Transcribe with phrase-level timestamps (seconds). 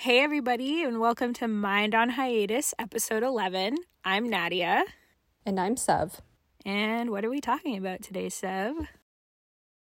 [0.00, 3.76] Hey, everybody, and welcome to Mind on Hiatus, episode 11.
[4.02, 4.82] I'm Nadia.
[5.44, 6.22] And I'm Sev.
[6.64, 8.76] And what are we talking about today, Sev?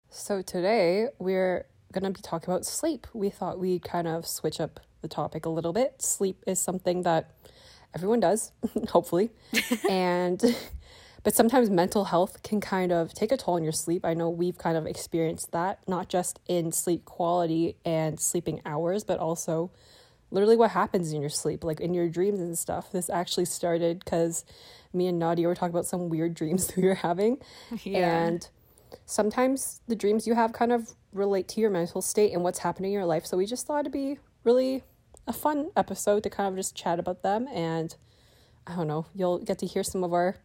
[0.09, 3.07] So, today we're going to be talking about sleep.
[3.13, 6.01] We thought we'd kind of switch up the topic a little bit.
[6.01, 7.31] Sleep is something that
[7.93, 8.53] everyone does,
[8.87, 9.31] hopefully.
[9.89, 10.41] and
[11.23, 14.05] but sometimes mental health can kind of take a toll on your sleep.
[14.05, 19.03] I know we've kind of experienced that, not just in sleep quality and sleeping hours,
[19.03, 19.71] but also
[20.35, 22.91] literally what happens in your sleep, like in your dreams and stuff.
[22.91, 24.43] This actually started because
[24.93, 27.37] me and Nadia were talking about some weird dreams that we were having.
[27.83, 28.25] Yeah.
[28.25, 28.47] And
[29.05, 32.91] sometimes the dreams you have kind of relate to your mental state and what's happening
[32.91, 33.25] in your life.
[33.25, 34.83] So we just thought it'd be really
[35.25, 37.95] a fun episode to kind of just chat about them and
[38.67, 40.37] I don't know, you'll get to hear some of our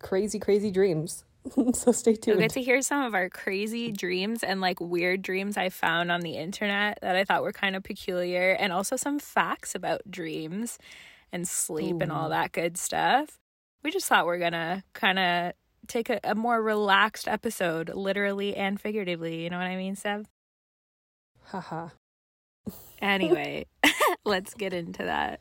[0.00, 1.24] crazy, crazy dreams.
[1.74, 2.38] so stay tuned.
[2.38, 6.10] You'll get to hear some of our crazy dreams and like weird dreams I found
[6.10, 10.02] on the internet that I thought were kind of peculiar, and also some facts about
[10.10, 10.78] dreams
[11.32, 12.00] and sleep Ooh.
[12.00, 13.38] and all that good stuff.
[13.82, 15.52] We just thought we're gonna kind of
[15.86, 19.42] take a, a more relaxed episode, literally and figuratively.
[19.42, 20.26] You know what I mean, Sev?
[21.44, 21.88] Haha.
[23.02, 23.66] anyway,
[24.24, 25.40] let's get into that.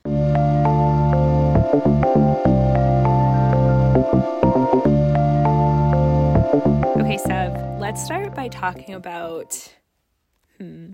[7.14, 9.72] Okay, Sev, let's start by talking about
[10.58, 10.94] hmm,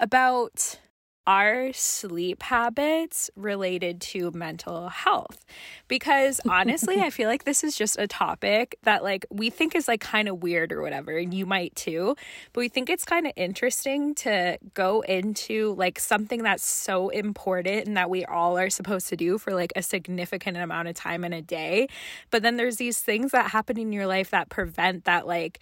[0.00, 0.80] about
[1.26, 5.44] our sleep habits related to mental health?
[5.88, 9.88] Because honestly i feel like this is just a topic that like we think is
[9.88, 12.14] like kind of weird or whatever and you might too
[12.52, 17.86] but we think it's kind of interesting to go into like something that's so important
[17.86, 21.24] and that we all are supposed to do for like a significant amount of time
[21.24, 21.88] in a day
[22.30, 25.60] but then there's these things that happen in your life that prevent that like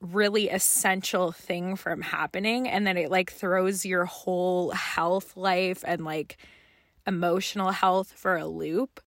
[0.00, 6.04] really essential thing from happening and then it like throws your whole health life and
[6.04, 6.38] like
[7.06, 9.00] emotional health for a loop.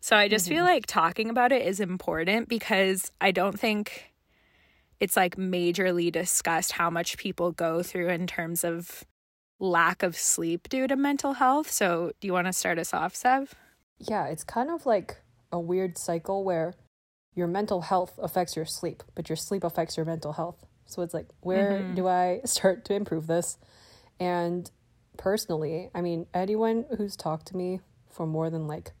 [0.00, 0.56] So I just mm-hmm.
[0.56, 4.12] feel like talking about it is important because I don't think
[5.00, 9.04] it's like majorly discussed how much people go through in terms of
[9.60, 11.70] lack of sleep due to mental health.
[11.70, 13.54] So do you want to start us off, Sev?
[13.98, 15.16] Yeah, it's kind of like
[15.52, 16.74] a weird cycle where
[17.34, 20.64] your mental health affects your sleep, but your sleep affects your mental health.
[20.86, 21.94] So it's like, where mm-hmm.
[21.94, 23.58] do I start to improve this?
[24.20, 24.70] And
[25.16, 28.92] personally, I mean, anyone who's talked to me for more than like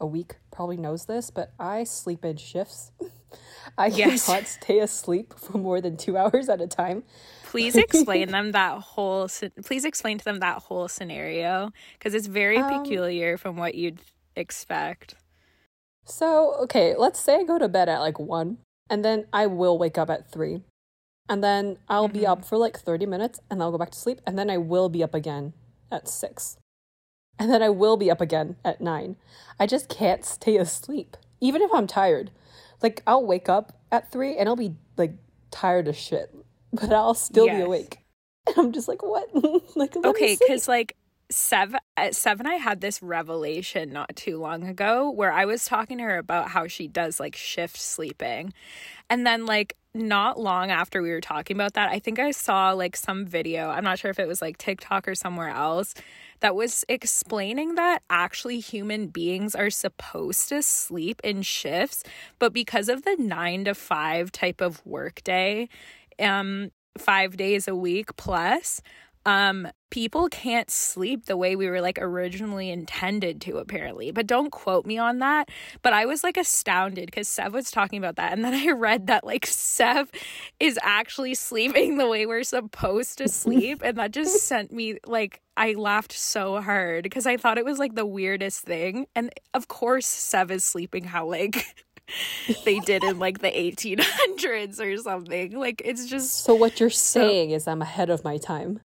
[0.00, 2.92] a week probably knows this, but I sleep in shifts.
[3.78, 4.26] I yes.
[4.26, 7.02] cannot stay asleep for more than two hours at a time.
[7.44, 9.28] Please explain them that whole.
[9.64, 14.00] Please explain to them that whole scenario because it's very um, peculiar from what you'd
[14.36, 15.14] expect.
[16.04, 18.58] So, okay, let's say I go to bed at like 1
[18.90, 20.62] and then I will wake up at 3.
[21.28, 22.18] And then I'll mm-hmm.
[22.18, 24.58] be up for like 30 minutes and I'll go back to sleep and then I
[24.58, 25.54] will be up again
[25.90, 26.58] at 6.
[27.38, 29.16] And then I will be up again at 9.
[29.58, 32.30] I just can't stay asleep even if I'm tired.
[32.82, 35.14] Like I'll wake up at 3 and I'll be like
[35.50, 36.34] tired as shit,
[36.72, 37.58] but I'll still yes.
[37.58, 37.98] be awake.
[38.46, 39.30] And I'm just like, what?
[39.74, 40.96] like, okay, because like
[41.30, 45.64] Sev, uh, Sev and I had this revelation not too long ago where I was
[45.64, 48.52] talking to her about how she does like shift sleeping.
[49.10, 52.72] And then, like, not long after we were talking about that, I think I saw
[52.72, 53.70] like some video.
[53.70, 55.94] I'm not sure if it was like TikTok or somewhere else
[56.40, 62.02] that was explaining that actually human beings are supposed to sleep in shifts,
[62.40, 65.68] but because of the nine to five type of workday,
[66.18, 68.80] um, five days a week plus,
[69.26, 74.50] um people can't sleep the way we were like originally intended to apparently but don't
[74.50, 75.48] quote me on that
[75.82, 79.06] but i was like astounded because sev was talking about that and then i read
[79.06, 80.10] that like sev
[80.60, 85.40] is actually sleeping the way we're supposed to sleep and that just sent me like
[85.56, 89.68] i laughed so hard because i thought it was like the weirdest thing and of
[89.68, 91.64] course sev is sleeping how like
[92.64, 95.58] they did in like the 1800s or something.
[95.58, 98.80] Like it's just So what you're saying so, is I'm ahead of my time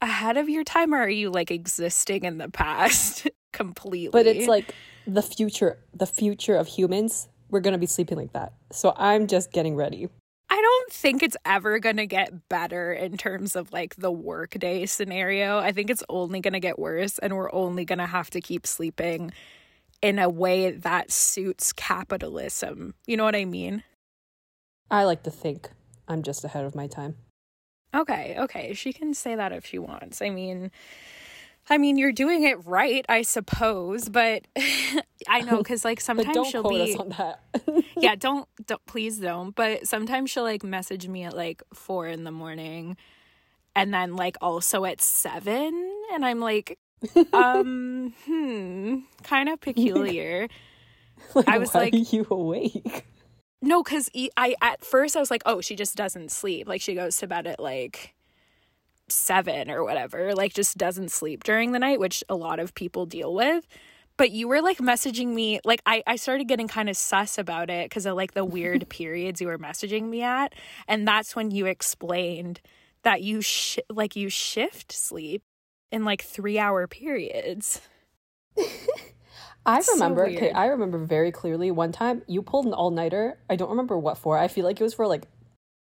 [0.00, 4.10] ahead of your time or are you like existing in the past completely?
[4.10, 4.74] But it's like
[5.06, 7.28] the future, the future of humans.
[7.50, 8.52] We're going to be sleeping like that.
[8.70, 10.08] So I'm just getting ready.
[10.48, 14.86] I don't think it's ever going to get better in terms of like the workday
[14.86, 15.58] scenario.
[15.58, 18.40] I think it's only going to get worse and we're only going to have to
[18.40, 19.32] keep sleeping
[20.02, 22.94] in a way that suits capitalism.
[23.06, 23.84] You know what I mean?
[24.90, 25.70] I like to think
[26.08, 27.16] I'm just ahead of my time.
[27.94, 28.72] Okay, okay.
[28.74, 30.22] She can say that if she wants.
[30.22, 30.70] I mean,
[31.68, 34.46] I mean, you're doing it right, I suppose, but
[35.28, 36.96] I know because like sometimes she'll be.
[37.96, 39.54] yeah, don't don't please don't.
[39.54, 42.96] But sometimes she'll like message me at like four in the morning,
[43.74, 46.78] and then like also at 7 and I'm like
[47.32, 50.48] um hmm kind of peculiar.
[51.34, 53.06] Like, I was like- are you awake?
[53.62, 56.66] No, cuz I at first I was like, "Oh, she just doesn't sleep.
[56.68, 58.14] Like she goes to bed at like
[59.08, 60.34] 7 or whatever.
[60.34, 63.66] Like just doesn't sleep during the night, which a lot of people deal with."
[64.16, 67.70] But you were like messaging me, like I, I started getting kind of sus about
[67.70, 70.54] it because of like the weird periods you were messaging me at.
[70.88, 72.60] And that's when you explained
[73.02, 75.42] that you sh- like you shift sleep
[75.90, 77.80] in like three hour periods.
[79.66, 80.26] I So remember.
[80.26, 80.50] okay.
[80.52, 81.70] I remember very clearly.
[81.70, 83.38] One time you pulled an all nighter.
[83.48, 84.38] I don't remember what for.
[84.38, 85.26] I feel like it was for like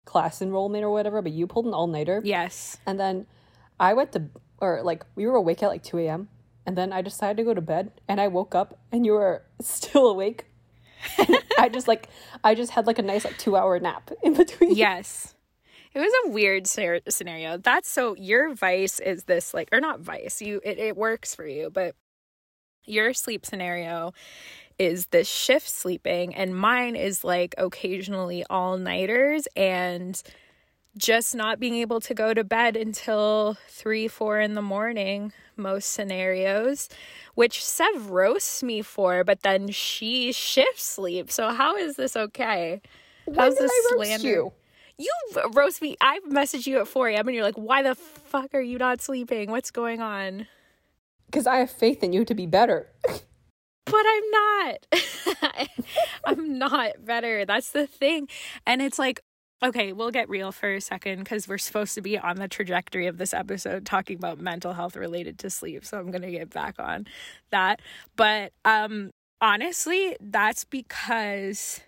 [0.05, 1.23] class enrollment or whatever.
[1.23, 2.77] But you pulled an all nighter, Yes.
[2.87, 3.27] and then
[3.79, 4.25] I went to
[4.61, 6.29] or like we were awake at like two a.m.
[6.67, 9.43] And then I decided to go to bed, and I woke up, and you were
[9.63, 10.45] still awake.
[11.59, 12.09] I just like
[12.45, 14.75] I just had like a nice like two hour nap in between.
[14.75, 15.35] Yes.
[15.95, 17.57] It was a weird scenario.
[17.57, 20.43] That's so your vice is this like or not vice.
[20.43, 21.95] You it, it works for you, but
[22.89, 24.13] your sleep scenario
[24.79, 30.23] is this shift sleeping and mine is like occasionally all-nighters and
[30.97, 35.91] just not being able to go to bed until 3 4 in the morning most
[35.91, 36.89] scenarios
[37.35, 42.81] which Sev roasts me for but then she shift sleep so how is this okay
[43.37, 44.27] How's this I slander?
[44.27, 44.53] you?
[44.99, 45.13] you
[45.53, 45.97] roast me.
[46.01, 47.29] I messaged you at 4 a.m.
[47.29, 49.51] and you're like, why the fuck are you not sleeping?
[49.51, 50.47] What's going on?
[51.29, 52.89] Because I have faith in you to be better.
[53.03, 55.69] But I'm not.
[56.25, 57.45] I'm not better.
[57.45, 58.29] That's the thing.
[58.67, 59.21] And it's like,
[59.63, 63.07] okay, we'll get real for a second because we're supposed to be on the trajectory
[63.07, 65.85] of this episode talking about mental health related to sleep.
[65.85, 67.07] So I'm going to get back on
[67.51, 67.81] that.
[68.17, 69.11] But um
[69.41, 71.81] honestly, that's because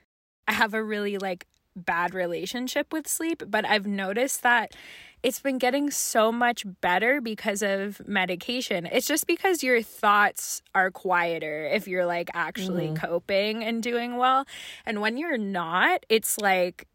[0.49, 1.47] I have a really like
[1.77, 4.75] bad relationship with sleep, but I've noticed that
[5.23, 8.87] it's been getting so much better because of medication.
[8.87, 13.07] It's just because your thoughts are quieter if you're like actually mm-hmm.
[13.07, 14.47] coping and doing well.
[14.87, 16.87] And when you're not, it's like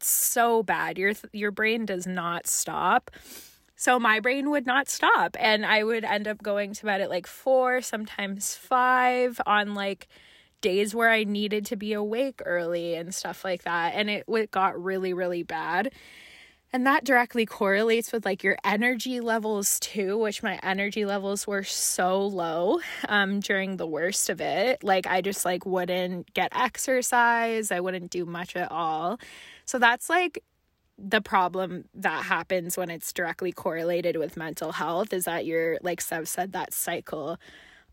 [0.00, 0.98] so bad.
[0.98, 3.10] Your your brain does not stop.
[3.76, 7.10] So my brain would not stop and I would end up going to bed at
[7.10, 10.06] like 4, sometimes 5 on like
[10.60, 13.94] days where I needed to be awake early and stuff like that.
[13.96, 15.92] And it, it got really, really bad.
[16.74, 21.64] And that directly correlates with like your energy levels too, which my energy levels were
[21.64, 24.82] so low um, during the worst of it.
[24.82, 27.70] Like I just like wouldn't get exercise.
[27.70, 29.20] I wouldn't do much at all.
[29.66, 30.42] So that's like
[30.96, 36.00] the problem that happens when it's directly correlated with mental health is that you're like
[36.00, 37.38] Sev said that cycle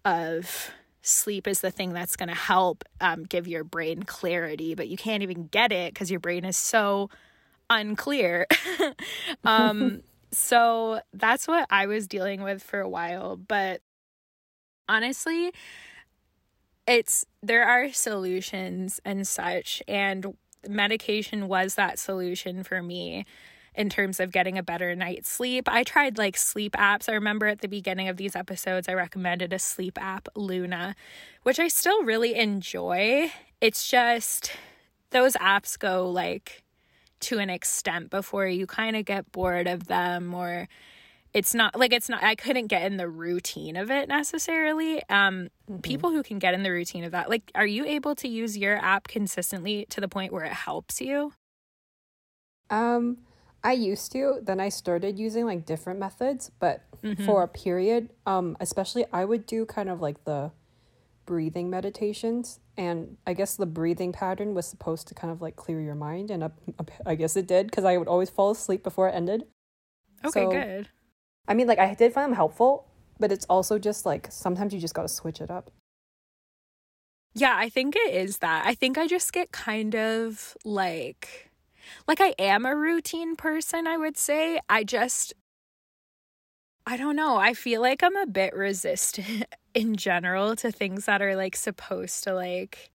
[0.06, 0.72] of
[1.02, 4.98] sleep is the thing that's going to help um, give your brain clarity but you
[4.98, 7.10] can't even get it because your brain is so
[7.69, 8.48] unclear
[9.44, 10.01] um
[10.31, 13.81] so that's what i was dealing with for a while but
[14.88, 15.51] honestly
[16.88, 20.36] it's there are solutions and such and
[20.68, 23.25] medication was that solution for me
[23.75, 25.69] in terms of getting a better night's sleep.
[25.69, 27.07] I tried like sleep apps.
[27.07, 30.95] I remember at the beginning of these episodes, I recommended a sleep app, Luna,
[31.44, 33.31] which I still really enjoy.
[33.62, 34.51] It's just
[35.12, 36.63] those apps go like
[37.21, 40.68] to an extent before you kind of get bored of them or
[41.33, 45.02] it's not like it's not I couldn't get in the routine of it necessarily.
[45.09, 45.49] Um
[45.83, 47.30] people who can get in the routine of that.
[47.30, 50.99] Like are you able to use your app consistently to the point where it helps
[51.02, 51.33] you?
[52.69, 53.19] Um,
[53.64, 54.40] I used to.
[54.42, 57.26] Then I started using like different methods, but Mm-hmm.
[57.26, 60.52] for a period, um, especially I would do kind of like the
[61.30, 65.80] breathing meditations, and I guess the breathing pattern was supposed to kind of like clear
[65.80, 66.50] your mind, and
[67.06, 69.45] I guess it did because I would always fall asleep before it ended.
[70.26, 70.90] Okay, So- good.
[71.48, 72.88] I mean, like I did find them helpful,
[73.19, 75.69] but it's also just like sometimes you just gotta switch it up.
[77.36, 78.66] Yeah, I think it is that.
[78.66, 81.52] I think I just get kind of like
[82.07, 84.59] like I am a routine person, I would say.
[84.68, 85.33] I just
[86.86, 87.38] I don't know.
[87.38, 92.24] I feel like I'm a bit resistant in general to things that are like supposed
[92.24, 92.92] to like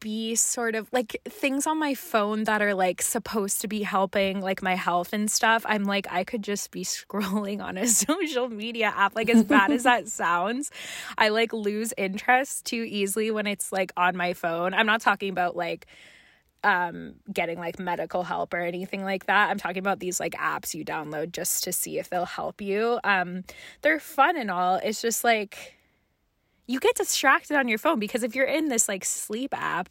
[0.00, 4.40] be sort of like things on my phone that are like supposed to be helping
[4.40, 5.64] like my health and stuff.
[5.68, 9.70] I'm like I could just be scrolling on a social media app like as bad
[9.70, 10.70] as that sounds.
[11.16, 14.74] I like lose interest too easily when it's like on my phone.
[14.74, 15.86] I'm not talking about like
[16.64, 19.50] um getting like medical help or anything like that.
[19.50, 22.98] I'm talking about these like apps you download just to see if they'll help you.
[23.04, 23.44] Um
[23.82, 24.76] they're fun and all.
[24.76, 25.74] It's just like
[26.66, 29.88] you get distracted on your phone because if you're in this like sleep app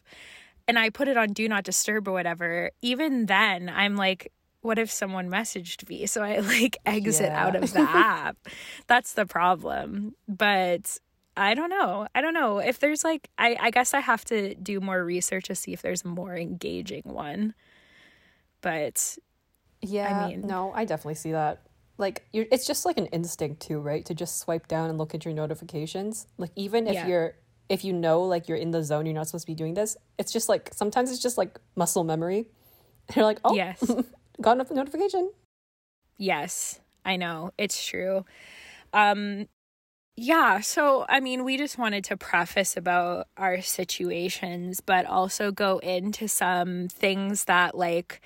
[0.68, 4.32] and I put it on do not disturb or whatever, even then I'm like
[4.62, 6.06] what if someone messaged me?
[6.08, 7.46] So I like exit Yeah.
[7.46, 8.38] out of the app.
[8.88, 10.16] That's the problem.
[10.28, 11.00] But
[11.38, 12.08] I don't know.
[12.16, 15.46] I don't know if there's like I I guess I have to do more research
[15.46, 17.54] to see if there's a more engaging one.
[18.62, 19.18] But
[19.82, 21.62] Yeah, I mean- no, I definitely see that.
[22.00, 24.06] Like you're it's just like an instinct too, right?
[24.06, 26.28] To just swipe down and look at your notifications.
[26.38, 27.08] Like even if Yeah.
[27.08, 27.36] you're
[27.70, 29.98] if you know like you're in the zone, you're not supposed to be doing this.
[30.18, 32.50] It's just like sometimes it's just like muscle memory.
[33.08, 33.80] And you're like, oh, yes.
[34.42, 35.32] got a notification.
[36.18, 37.52] Yes, I know.
[37.58, 38.26] It's true.
[38.94, 39.48] Um
[40.20, 45.78] yeah, so I mean, we just wanted to preface about our situations, but also go
[45.78, 48.22] into some things that like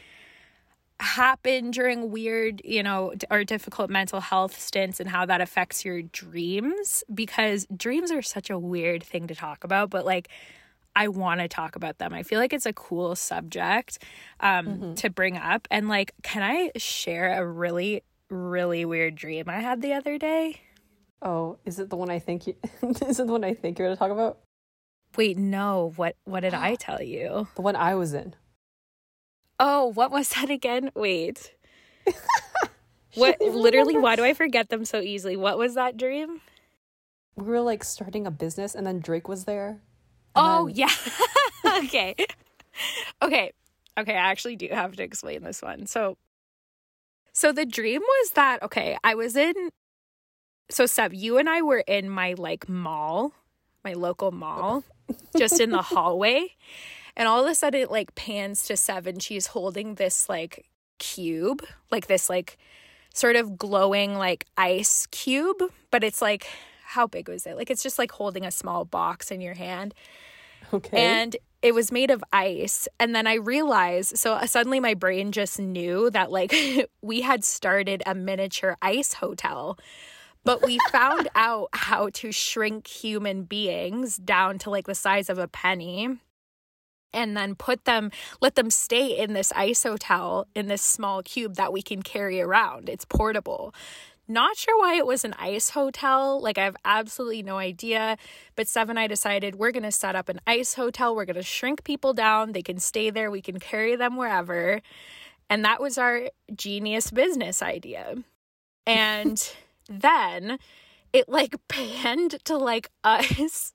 [1.02, 6.02] happen during weird, you know, or difficult mental health stints and how that affects your
[6.02, 10.30] dreams because dreams are such a weird thing to talk about, but like
[10.96, 12.14] I want to talk about them.
[12.14, 14.00] I feel like it's a cool subject
[14.40, 19.60] um to bring up and like can I share a really really weird dream I
[19.60, 20.62] had the other day?
[21.22, 23.88] Oh, is it the one I think you is it the one I think you're
[23.88, 24.40] gonna talk about?
[25.18, 25.94] Wait, no.
[25.96, 27.48] What what did I tell you?
[27.56, 28.36] The one I was in.
[29.60, 30.92] Oh, what was that again?
[30.96, 31.54] Wait.
[33.16, 35.36] what literally why do I forget them so easily?
[35.36, 36.42] What was that dream?
[37.36, 39.82] We were like starting a business and then Drake was there.
[40.36, 40.90] Oh, then- yeah.
[41.84, 42.16] okay.
[43.22, 43.52] Okay.
[44.00, 45.86] Okay, I actually do have to explain this one.
[45.86, 46.18] So
[47.34, 49.54] so the dream was that okay, I was in
[50.72, 53.34] so Sev, you and I were in my like mall,
[53.84, 54.84] my local mall,
[55.38, 56.56] just in the hallway.
[57.16, 60.70] And all of a sudden it like pans to Sev and she's holding this like
[60.98, 62.58] cube, like this like
[63.14, 65.62] sort of glowing like ice cube,
[65.92, 66.48] but it's like
[66.86, 67.56] how big was it?
[67.56, 69.94] Like it's just like holding a small box in your hand
[70.74, 70.98] Okay.
[70.98, 75.32] and it was made of ice and then i realized so uh, suddenly my brain
[75.34, 76.54] just knew that like
[77.02, 79.78] we had started a miniature ice hotel
[80.44, 85.38] but we found out how to shrink human beings down to like the size of
[85.38, 86.18] a penny
[87.14, 91.56] and then put them let them stay in this ice hotel in this small cube
[91.56, 93.74] that we can carry around it's portable
[94.32, 96.42] not sure why it was an ice hotel.
[96.42, 98.18] Like, I have absolutely no idea.
[98.56, 101.16] But Seven and I decided we're going to set up an ice hotel.
[101.16, 102.54] We're going to shrink people down.
[102.54, 103.30] They can stay there.
[103.30, 104.82] We can carry them wherever.
[105.50, 108.16] And that was our genius business idea.
[108.88, 109.54] And
[109.92, 110.58] then
[111.14, 113.74] it like panned to like us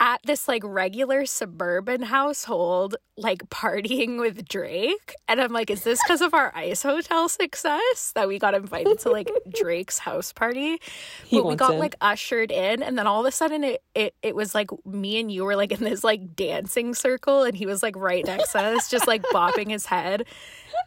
[0.00, 5.14] at this like regular suburban household, like partying with Drake.
[5.28, 8.98] And I'm like, is this because of our ice hotel success that we got invited
[9.00, 10.80] to like Drake's house party?
[11.24, 11.78] He but we got in.
[11.78, 15.20] like ushered in, and then all of a sudden it, it it was like me
[15.20, 18.52] and you were like in this like dancing circle, and he was like right next
[18.52, 20.24] to us, just like bopping his head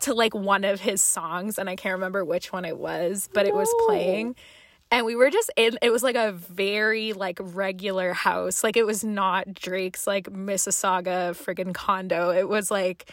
[0.01, 3.47] to like one of his songs, and I can't remember which one it was, but
[3.47, 4.35] it was playing
[4.91, 8.63] and we were just in it was like a very like regular house.
[8.63, 12.29] Like it was not drake's like mississauga friggin condo.
[12.31, 13.11] It was like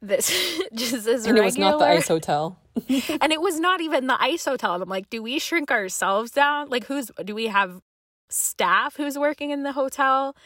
[0.00, 0.28] this
[0.74, 2.58] just this and it was not the ice hotel.
[2.88, 4.74] and it was not even the ice hotel.
[4.74, 6.68] And i'm like do we shrink ourselves down?
[6.68, 7.80] Like who's do we have
[8.28, 10.36] staff who's working in the hotel?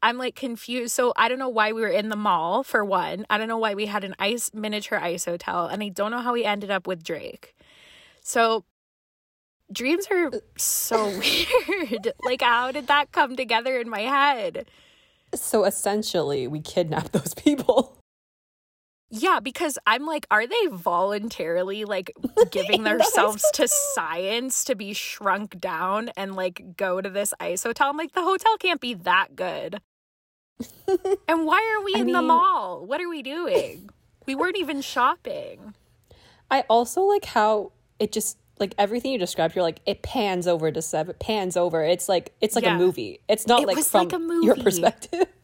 [0.00, 0.94] I'm like confused.
[0.94, 3.26] So i don't know why we were in the mall for one.
[3.28, 5.66] I don't know why we had an ice miniature ice hotel.
[5.66, 7.56] And i don't know how we ended up with drake.
[8.22, 8.64] So
[9.72, 14.66] dreams are so weird like how did that come together in my head
[15.34, 17.98] So essentially, we kidnapped those people.
[19.10, 22.12] Yeah, because I'm like, are they voluntarily like
[22.50, 27.10] giving In the ice themselves to science to be shrunk down and like go to
[27.10, 27.90] this ice hotel?
[27.90, 29.80] I'm like, the hotel can't be that good.
[31.28, 32.86] and why are we I in the mall?
[32.86, 33.90] What are we doing?
[34.26, 35.74] We weren't even shopping.
[36.50, 39.54] I also like how it just like everything you described.
[39.54, 41.08] You're like it pans over to Sev.
[41.08, 41.82] It pans over.
[41.84, 42.76] It's like it's like Yeah.
[42.76, 43.20] a movie.
[43.28, 45.26] It's not It like from like your perspective.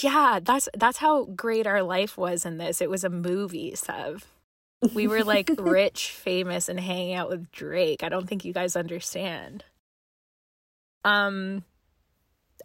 [0.00, 2.80] Yeah, that's that's how great our life was in this.
[2.80, 4.24] It was a movie, Sev.
[4.94, 8.02] We were like rich, famous, and hanging out with Drake.
[8.02, 9.64] I don't think you guys understand.
[11.04, 11.64] Um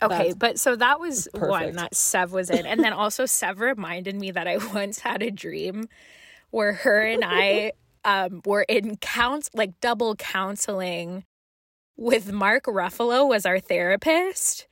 [0.01, 1.77] Okay, That's but so that was one perfect.
[1.77, 2.65] that Sev was in.
[2.67, 5.89] And then also Sev reminded me that I once had a dream
[6.51, 7.73] where her and I
[8.07, 11.25] um were in count like double counseling
[11.97, 14.67] with Mark Ruffalo was our therapist.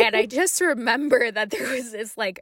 [0.00, 2.40] and I just remember that there was this like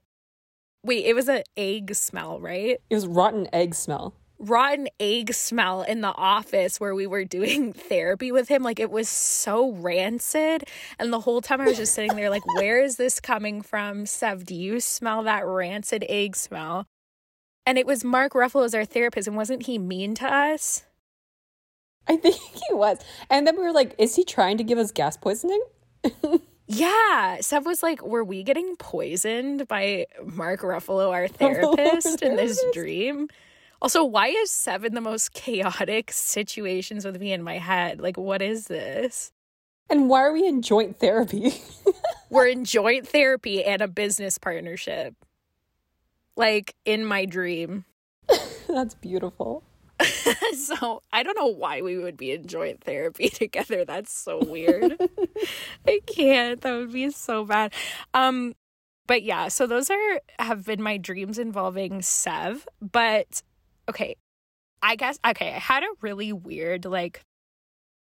[0.83, 2.79] wait, it was an egg smell, right?
[2.89, 4.15] It was rotten egg smell.
[4.39, 8.63] rotten egg smell in the office where we were doing therapy with him.
[8.63, 10.65] Like it was so rancid.
[10.99, 14.07] And the whole time I was just sitting there, like, where is this coming from?
[14.07, 16.87] Sev, do you smell that rancid egg smell?
[17.67, 20.85] And it was Mark Ruffalo as our therapist, and wasn't he mean to us?
[22.07, 22.37] I think
[22.69, 22.99] he was.
[23.29, 25.63] And then we were like, is he trying to give us gas poisoning?
[26.67, 27.41] Yeah.
[27.41, 33.29] Sev was like, Were we getting poisoned by Mark Ruffalo, our therapist, in this dream?
[33.81, 38.01] Also, why is Seven the most chaotic situations with me in my head?
[38.01, 39.33] Like, what is this?
[39.89, 41.55] And why are we in joint therapy?
[42.31, 45.15] We're in joint therapy and a business partnership.
[46.37, 47.85] Like in my dream.
[48.69, 49.63] That's beautiful.
[50.55, 53.85] so I don't know why we would be in joint therapy together.
[53.85, 55.01] That's so weird.
[55.87, 56.61] I can't.
[56.61, 57.73] That would be so bad.
[58.13, 58.55] Um,
[59.07, 62.67] but yeah, so those are have been my dreams involving Sev.
[62.81, 63.43] But
[63.89, 64.17] okay,
[64.83, 67.23] I guess okay, I had a really weird like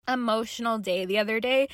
[0.08, 1.67] emotional day the other day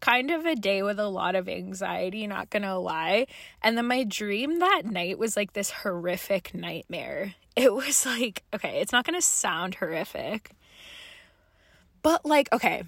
[0.00, 3.26] kind of a day with a lot of anxiety, not gonna lie.
[3.62, 7.34] And then my dream that night was like this horrific nightmare.
[7.56, 10.50] It was like, okay, it's not gonna sound horrific,
[12.02, 12.82] but like, okay,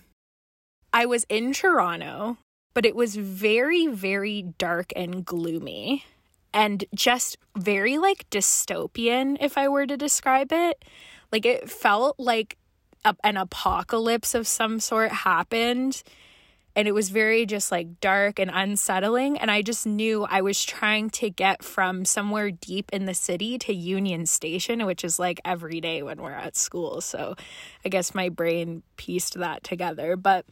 [0.92, 2.36] I was in Toronto,
[2.74, 6.04] but it was very, very dark and gloomy
[6.52, 10.84] and just very like dystopian, if I were to describe it.
[11.32, 12.56] Like, it felt like
[13.04, 16.02] a, an apocalypse of some sort happened
[16.78, 20.64] and it was very just like dark and unsettling and i just knew i was
[20.64, 25.40] trying to get from somewhere deep in the city to union station which is like
[25.44, 27.00] every day when we're at school.
[27.00, 27.34] So
[27.84, 30.16] i guess my brain pieced that together.
[30.16, 30.46] But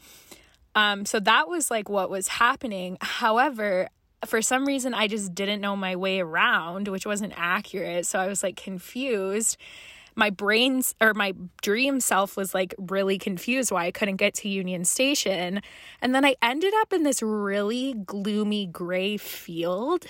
[0.74, 2.98] um so that was like what was happening.
[3.00, 3.88] However
[4.24, 8.06] for some reason i just didn't know my way around which wasn't accurate.
[8.06, 9.56] So i was like confused
[10.16, 14.48] my brain's or my dream self was like really confused why I couldn't get to
[14.48, 15.60] Union Station.
[16.00, 20.06] And then I ended up in this really gloomy gray field.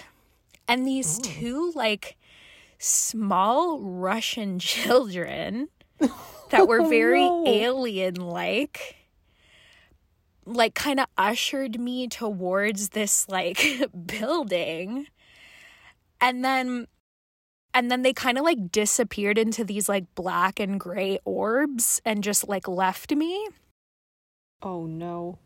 [0.68, 1.22] And these Ooh.
[1.22, 2.16] two like
[2.78, 5.68] small Russian children
[6.50, 7.50] that were oh, very oh, no.
[7.50, 8.96] alien like
[10.46, 15.08] like kind of ushered me towards this like building.
[16.21, 16.86] And then
[17.76, 22.25] and then they kind of like disappeared into these like black and gray orbs and
[22.25, 23.49] just like left me.
[24.62, 25.39] Oh no.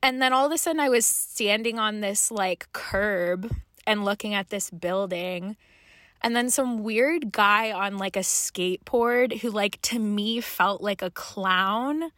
[0.00, 3.50] And then all of a sudden I was standing on this like curb
[3.84, 5.56] and looking at this building.
[6.22, 11.02] And then some weird guy on like a skateboard who like to me felt like
[11.02, 12.12] a clown,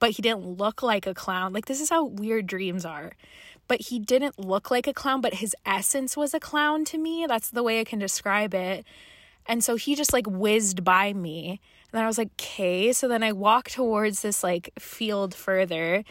[0.00, 1.52] but he didn't look like a clown.
[1.52, 3.12] Like this is how weird dreams are
[3.68, 7.26] but he didn't look like a clown, but his essence was a clown to me.
[7.26, 8.84] That's the way I can describe it.
[9.46, 11.60] And so he just like whizzed by me.
[11.90, 12.92] And then I was like, okay.
[12.92, 16.04] So then I walk towards this like field further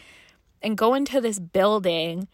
[0.60, 2.28] and go into this building.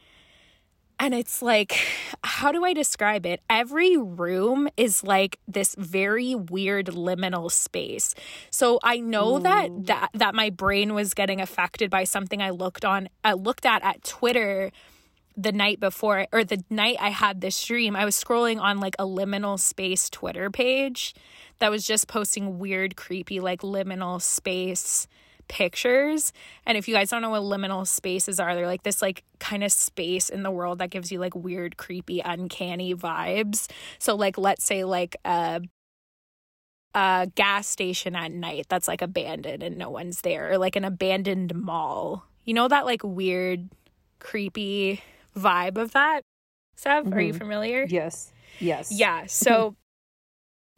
[1.00, 1.78] And it's like,
[2.24, 3.40] how do I describe it?
[3.48, 8.16] Every room is like this very weird liminal space.
[8.50, 12.84] So I know that that that my brain was getting affected by something I looked
[12.84, 14.72] on I looked at at Twitter
[15.38, 18.96] the night before or the night I had this dream, I was scrolling on like
[18.98, 21.14] a liminal space Twitter page
[21.60, 25.06] that was just posting weird, creepy, like liminal space
[25.46, 26.32] pictures.
[26.66, 29.62] And if you guys don't know what liminal spaces are, they're like this like kind
[29.62, 33.70] of space in the world that gives you like weird, creepy, uncanny vibes.
[34.00, 35.62] So like let's say like a
[36.94, 40.84] a gas station at night that's like abandoned and no one's there or like an
[40.84, 42.26] abandoned mall.
[42.44, 43.68] You know that like weird,
[44.18, 45.00] creepy
[45.38, 46.22] vibe of that.
[46.76, 47.14] Sev, mm-hmm.
[47.14, 47.38] are you mm-hmm.
[47.38, 47.86] familiar?
[47.88, 48.32] Yes.
[48.60, 48.92] Yes.
[48.92, 49.26] Yeah.
[49.26, 49.76] So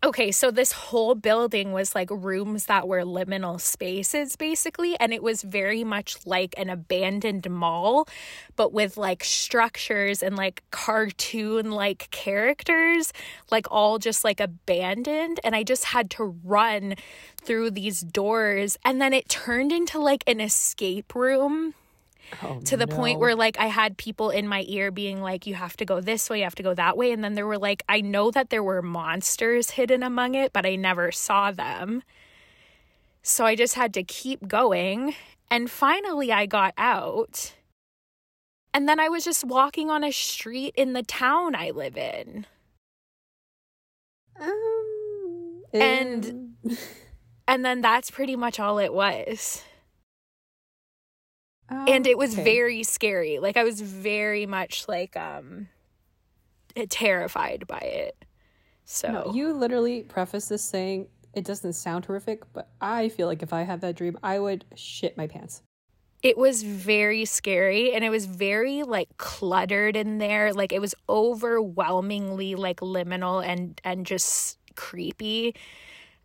[0.03, 5.23] Okay, so this whole building was like rooms that were liminal spaces basically, and it
[5.23, 8.09] was very much like an abandoned mall,
[8.57, 13.13] but with like structures and like cartoon like characters,
[13.51, 15.39] like all just like abandoned.
[15.45, 16.95] And I just had to run
[17.37, 21.75] through these doors, and then it turned into like an escape room
[22.43, 22.97] Oh, to the no.
[22.97, 26.01] point where like I had people in my ear being like, you have to go
[26.01, 27.13] this way, you have to go that way.
[27.13, 30.67] And then there were like, I know that there were monsters hidden among it, but
[30.67, 32.03] I never saw them.
[33.23, 35.15] So I just had to keep going.
[35.51, 37.55] And finally, I got out.
[38.73, 42.47] And then I was just walking on a street in the town I live in.
[44.41, 46.55] Um, and
[47.49, 49.65] and then that's pretty much all it was
[51.71, 52.45] and it was okay.
[52.45, 53.39] very scary.
[53.39, 55.69] Like I was very much like um
[56.89, 58.25] terrified by it.
[58.85, 63.43] So no, you literally preface this saying it doesn't sound horrific, but I feel like
[63.43, 65.63] if I had that dream, I would shit my pants.
[66.23, 70.53] It was very scary and it was very like cluttered in there.
[70.53, 75.55] Like it was overwhelmingly like liminal and and just creepy.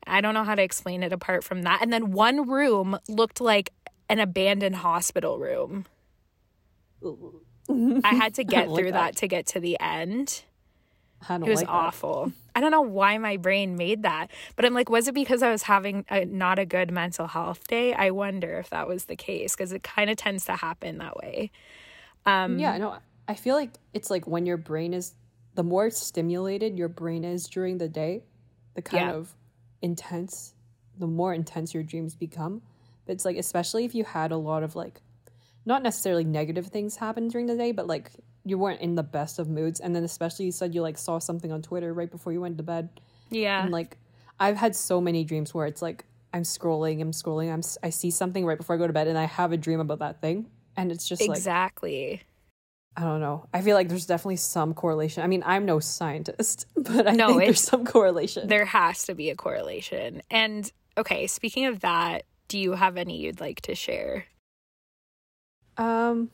[0.08, 1.81] I don't know how to explain it apart from that.
[1.81, 3.71] And then one room looked like
[4.10, 5.86] an abandoned hospital room.
[8.04, 9.13] I had to get like through that.
[9.13, 9.15] that.
[9.18, 10.44] to get to the end.
[11.30, 12.32] It was like awful.
[12.54, 15.50] I don't know why my brain made that, but I'm like, was it because I
[15.50, 17.94] was having a, not a good mental health day?
[17.94, 21.18] I wonder if that was the case because it kind of tends to happen that
[21.18, 21.52] way.
[22.26, 25.15] Um, Yeah, no, I feel like it's like when your brain is
[25.56, 28.24] the more stimulated your brain is during the day,
[28.76, 29.13] the kind Yeah.
[29.15, 29.34] of
[29.82, 30.54] intense,
[31.00, 32.62] the more intense your dreams become.
[33.06, 35.02] But it's like especially if you had a lot of like
[35.65, 38.12] not necessarily negative things happen during the day, but like
[38.44, 41.18] you weren't in the best of moods and then especially you said you like saw
[41.18, 42.89] something on Twitter right before you went to bed
[43.32, 43.63] Yeah.
[43.63, 43.98] and like
[44.39, 48.12] I've had so many dreams where it's like I'm scrolling, I'm scrolling, I'm I see
[48.12, 50.46] something right before I go to bed and I have a dream about that thing
[50.78, 52.22] and it's just like exactly.
[52.98, 53.48] I don't know.
[53.54, 55.22] I feel like there's definitely some correlation.
[55.24, 58.48] I mean, I'm no scientist, but I No, think there's some correlation.
[58.48, 60.22] There has to be a correlation.
[60.30, 62.24] And okay, speaking of that,
[62.56, 64.28] do you have any you'd like to share?
[65.76, 66.32] Um,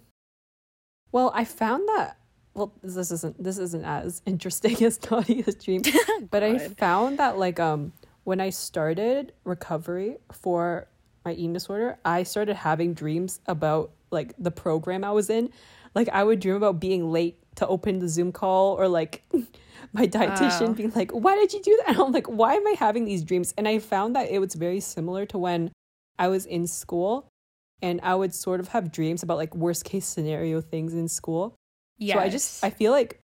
[1.12, 2.18] well, I found that.
[2.54, 5.82] Well, this isn't this isn't as interesting as Nadia's dream,
[6.30, 7.92] but I found that like um
[8.24, 10.88] when I started recovery for
[11.26, 15.50] my eating disorder, I started having dreams about like the program I was in.
[15.96, 19.24] Like I would dream about being late to open the Zoom call or like
[19.94, 20.74] my dietitian Oh.
[20.74, 23.24] being like, "Why did you do that?" And I'm like, "Why am I having these
[23.24, 25.72] dreams?" And I found that it was very similar to when
[26.18, 27.30] I was in school
[27.82, 31.56] and I would sort of have dreams about like worst case scenario things in school.
[31.98, 32.16] Yeah.
[32.16, 33.20] So I just I feel like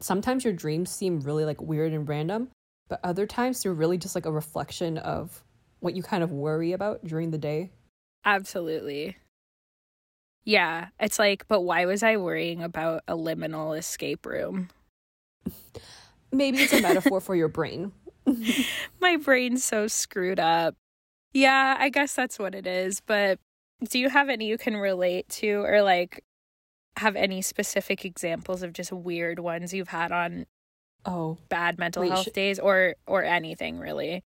[0.00, 2.48] sometimes your dreams seem really like weird and random,
[2.88, 5.42] but other times they're really just like a reflection of
[5.80, 7.70] what you kind of worry about during the day.
[8.24, 9.16] Absolutely.
[10.44, 14.68] Yeah, it's like, but why was I worrying about a liminal escape room?
[16.32, 17.92] Maybe it's a metaphor for your brain.
[19.00, 20.76] My brain's so screwed up.
[21.32, 23.00] Yeah, I guess that's what it is.
[23.00, 23.38] But
[23.88, 26.22] do you have any you can relate to or like
[26.96, 30.46] have any specific examples of just weird ones you've had on
[31.06, 34.22] Oh, bad mental Wait, health sh- days or or anything really?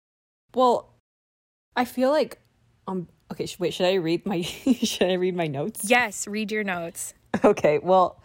[0.54, 0.90] well,
[1.76, 2.38] I feel like
[2.88, 4.40] um okay, sh- wait, should I read my
[4.82, 5.88] should I read my notes?
[5.88, 7.14] Yes, read your notes.
[7.44, 8.20] Okay, well,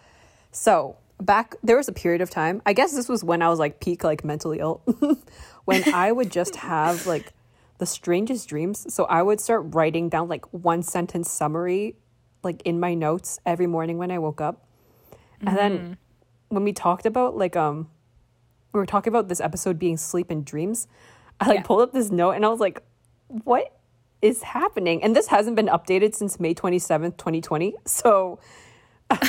[0.51, 2.61] so back there was a period of time.
[2.65, 4.81] I guess this was when I was like peak like mentally ill,
[5.65, 7.31] when I would just have like
[7.79, 8.93] the strangest dreams.
[8.93, 11.95] So I would start writing down like one sentence summary,
[12.43, 14.65] like in my notes every morning when I woke up,
[15.41, 15.97] and then
[16.49, 17.89] when we talked about like um,
[18.73, 20.87] we were talking about this episode being sleep and dreams.
[21.39, 21.63] I like Yeah.
[21.63, 22.83] pulled up this note and I was like,
[23.27, 23.73] what
[24.21, 25.01] is happening?
[25.03, 27.75] And this hasn't been updated since May 27th, 2020.
[27.85, 28.39] So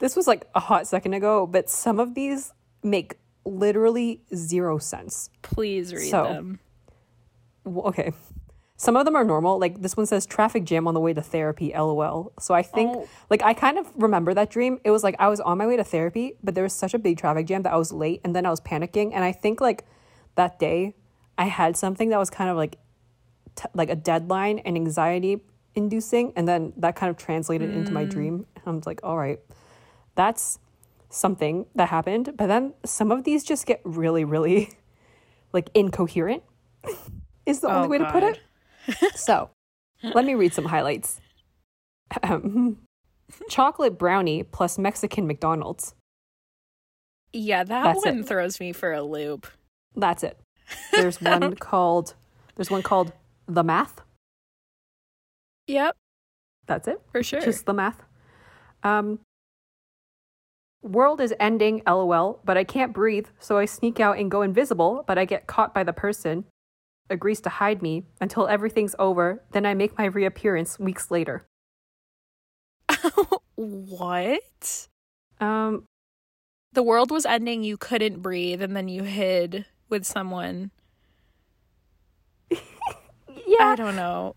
[0.00, 5.30] this was like a hot second ago, but some of these make literally zero sense.
[5.42, 6.60] Please read So- them.
[7.66, 8.12] Okay.
[8.76, 9.60] Some of them are normal.
[9.60, 12.32] Like this one says traffic jam on the way to therapy, lol.
[12.40, 13.08] So I think Oh.
[13.30, 14.80] like I kind of remember that dream.
[14.82, 16.98] It was like I was on my way to therapy, but there was such a
[16.98, 19.60] big traffic jam that I was late and then I was panicking and I think
[19.60, 19.84] like
[20.34, 20.94] that day
[21.38, 22.78] I had something that was kind of like
[23.54, 25.42] t- like a deadline and anxiety
[25.76, 28.10] inducing and then that kind of translated into my mm.
[28.10, 28.46] dream.
[28.56, 29.38] And I was like, "All right.
[30.16, 30.58] That's
[31.08, 34.70] something that happened." But then some of these just get really really
[35.52, 36.42] like incoherent.
[37.46, 38.40] is the only Oh, way to put it.
[39.14, 39.50] So,
[40.02, 41.20] let me read some highlights.
[43.48, 45.94] Chocolate brownie plus Mexican McDonald's.
[47.32, 48.26] Yeah, that That's one it.
[48.26, 49.46] throws me for a loop.
[49.96, 50.38] That's it.
[50.92, 52.14] There's one called
[52.56, 53.12] there's one called
[53.46, 54.00] The Math.
[55.68, 55.96] Yep,
[56.66, 57.00] That's it.
[57.12, 57.40] for sure.
[57.40, 58.02] Just the math.
[58.82, 59.20] Um
[60.82, 65.04] World is ending, lol, but I can't breathe, so I sneak out and go invisible,
[65.06, 66.44] but I get caught by the person.
[67.12, 71.46] Agrees to hide me until everything's over, then I make my reappearance weeks later.
[73.54, 74.88] what?
[75.40, 75.84] Um
[76.72, 80.70] The world was ending, you couldn't breathe, and then you hid with someone.
[82.50, 82.58] yeah.
[83.60, 84.34] I don't know.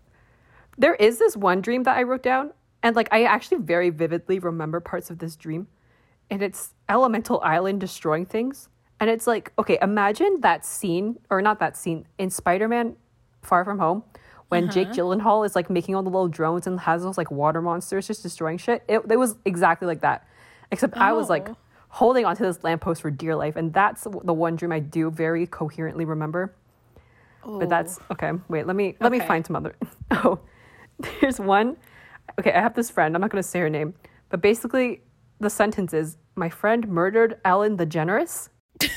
[0.78, 4.38] There is this one dream that I wrote down, and like I actually very vividly
[4.38, 5.68] remember parts of this dream.
[6.28, 8.68] And it's Elemental Island destroying things.
[8.98, 12.96] And it's like, okay, imagine that scene, or not that scene, in Spider Man
[13.42, 14.02] Far From Home,
[14.48, 14.72] when uh-huh.
[14.72, 18.06] Jake Gyllenhaal is like making all the little drones and has those like water monsters
[18.06, 18.82] just destroying shit.
[18.88, 20.26] It, it was exactly like that.
[20.70, 21.56] Except I was like Oh.
[21.88, 23.56] holding onto this lamppost for dear life.
[23.56, 26.54] And that's the one dream I do very coherently remember.
[27.44, 28.12] But that's oh.
[28.12, 28.32] okay.
[28.48, 29.74] Wait, let me let me find some other.
[30.12, 30.38] Oh,
[31.20, 31.76] there's one.
[32.38, 33.14] Okay, I have this friend.
[33.14, 33.94] I'm not going to say her name,
[34.28, 35.02] but basically,
[35.40, 38.48] the sentence is: "My friend murdered Ellen DeGeneres."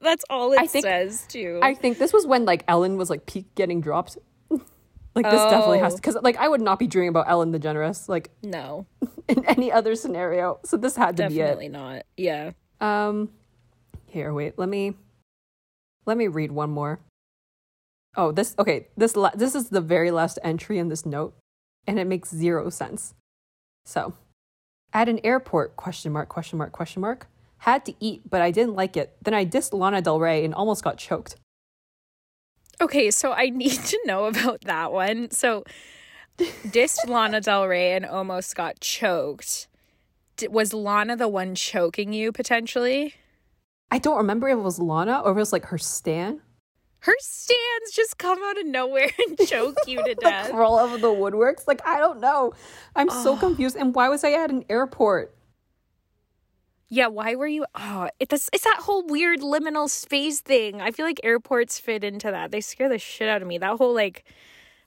[0.00, 1.60] That's all it I think- says too.
[1.62, 4.18] I think this was when like Ellen was like peak getting dropped.
[4.50, 5.96] like this definitely has Oh.
[5.96, 8.86] because like I would not be dreaming about Ellen DeGeneres like no,
[9.28, 10.58] in any other scenario.
[10.64, 12.02] So this had to be definitely not.
[12.16, 12.50] Yeah.
[12.80, 13.30] Um,
[14.06, 14.58] here, wait.
[14.58, 14.94] Let me
[16.06, 17.00] let me read one more.
[18.16, 18.88] Oh, this okay.
[18.96, 21.34] This la- this is the very last entry in this note,
[21.86, 23.14] and it makes zero sense.
[23.86, 24.12] So,
[24.94, 25.76] at an airport?
[25.76, 26.28] Question mark?
[26.28, 26.72] Question mark?
[26.72, 27.26] Question mark?
[27.58, 29.16] Had to eat, but I didn't like it.
[29.22, 31.36] Then I dissed Lana Del Rey and almost got choked.
[32.80, 35.30] Okay, so I need to know about that one.
[35.30, 35.64] So,
[36.38, 39.68] dissed Lana Del Rey and almost got choked.
[40.36, 43.14] D- was Lana the one choking you potentially?
[43.90, 46.40] I don't remember if it was Lana or if it was like her stan.
[47.04, 50.50] Her stands just come out of nowhere and choke you to death.
[50.50, 51.66] crawl out of the woodworks.
[51.66, 52.52] Like I don't know.
[52.96, 53.76] I'm so confused.
[53.76, 55.34] And why was I at an airport?
[56.88, 57.64] Yeah, why were you?
[57.74, 60.80] Oh, it, this, it's that whole weird liminal space thing.
[60.80, 62.52] I feel like airports fit into that.
[62.52, 63.58] They scare the shit out of me.
[63.58, 64.24] That whole like,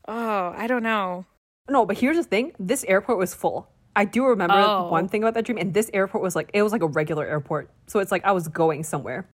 [0.08, 1.26] oh, I don't know.
[1.70, 2.54] No, but here's the thing.
[2.60, 3.68] This airport was full.
[3.96, 4.90] I do remember Oh.
[4.90, 7.26] one thing about that dream, and this airport was like it was like a regular
[7.26, 7.70] airport.
[7.88, 9.28] So it's like I was going somewhere.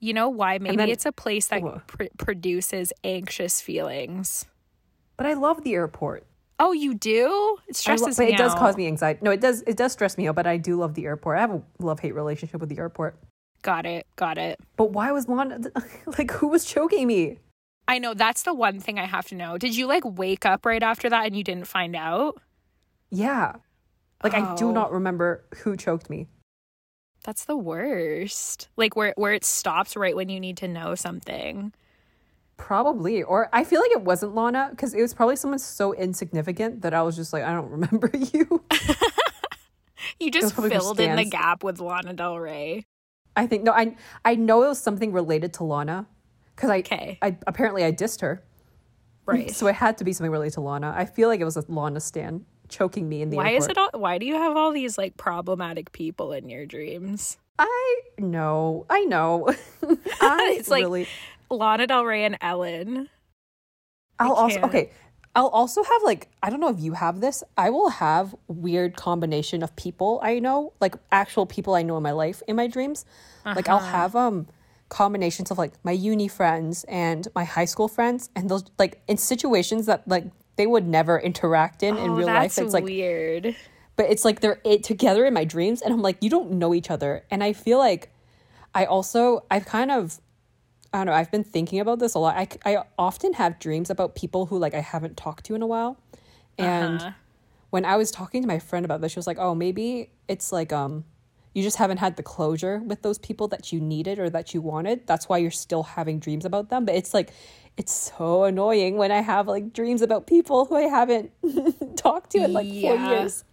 [0.00, 0.58] You know why?
[0.58, 4.46] Maybe then- it's a place that Wha- pr- produces anxious feelings.
[5.16, 6.26] But I love the airport.
[6.58, 7.58] Oh, you do?
[7.68, 9.20] It I lo- stresses me it does cause me anxiety.
[9.22, 9.62] No, it does.
[9.62, 10.34] It does stress me out.
[10.34, 11.38] But I do love the airport.
[11.38, 13.16] I have a love hate relationship with the airport.
[13.62, 14.06] Got it.
[14.16, 14.58] Got it.
[14.76, 15.58] But why was Lana
[16.18, 17.38] like who was choking me?
[17.88, 19.58] I know that's the one thing I have to know.
[19.58, 22.40] Did you like wake up right after that and you didn't find out?
[23.10, 23.54] Yeah,
[24.22, 24.72] like I do Oh.
[24.72, 26.28] not remember who choked me.
[27.24, 28.68] That's the worst.
[28.76, 31.72] Like where where it stops right when you need to know something.
[32.56, 33.22] Probably.
[33.22, 36.92] Or I feel like it wasn't Lana because it was probably someone so insignificant that
[36.92, 38.64] I was just like, I don't remember you.
[40.18, 42.84] You just filled in the gap with Lana Del Rey.
[43.36, 46.06] I think no, I I know it was something related to Lana
[46.54, 47.18] because I, Okay.
[47.22, 48.42] I apparently I dissed her,
[49.24, 49.50] Right.
[49.54, 50.92] so it had to be something related to Lana.
[50.94, 53.62] I feel like it was a Lana stan choking me in the why airport.
[53.62, 57.36] is it all why do you have all these like problematic people in your dreams?
[57.58, 59.48] I know, I know.
[60.20, 61.06] I It's like- really.
[61.50, 63.08] Lana Del Rey and Ellen.
[64.18, 64.90] I'll also okay.
[65.34, 67.42] I'll also have like I don't know if you have this.
[67.56, 72.02] I will have weird combination of people I know, like actual people I know in
[72.02, 73.04] my life in my dreams.
[73.44, 73.86] Like I'll Uh-huh.
[73.86, 74.46] have um
[74.90, 79.16] combinations of like my uni friends and my high school friends, and those like in
[79.16, 80.24] situations that like
[80.56, 82.64] they would never interact in in oh, real that's life.
[82.64, 83.56] It's like weird.
[83.96, 86.74] but it's like they're it together in my dreams and i'm like you don't know
[86.74, 88.10] each other and i feel like
[88.74, 90.20] i also i've kind of
[90.92, 93.90] i don't know i've been thinking about this a lot i, I often have dreams
[93.90, 95.98] about people who like i haven't talked to in a while
[96.58, 97.10] and Uh-huh.
[97.70, 100.50] when i was talking to my friend about this she was like oh maybe it's
[100.52, 101.04] like um
[101.52, 104.60] you just haven't had the closure with those people that you needed or that you
[104.60, 105.06] wanted.
[105.06, 106.84] That's why you're still having dreams about them.
[106.84, 107.32] But it's like
[107.76, 111.30] it's so annoying when i have like dreams about people who i haven't
[111.96, 113.44] talked to in like four years.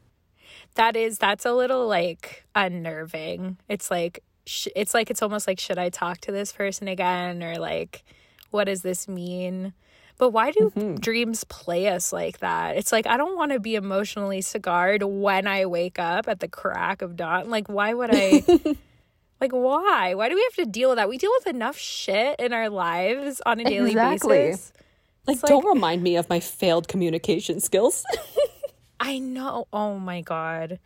[0.76, 3.58] That is that's a little like unnerving.
[3.68, 7.42] It's like sh- it's like it's almost like should I talk to this person again?
[7.42, 8.04] Or like
[8.52, 9.74] what does this mean?
[10.18, 10.96] But why do mm-hmm.
[10.96, 12.76] dreams play us like that?
[12.78, 16.48] It's like I don't want to be emotionally scarred when I wake up at the
[16.48, 17.50] crack of dawn.
[17.50, 18.44] Like why would I
[19.40, 20.16] Like why?
[20.16, 21.10] Why do we have to deal with that?
[21.10, 24.38] We deal with enough shit in our lives on a daily Exactly.
[24.38, 24.74] basis.
[25.28, 28.04] Like, It's don't remind me of my failed communication skills.
[29.00, 29.68] I know.
[29.72, 30.80] Oh my god.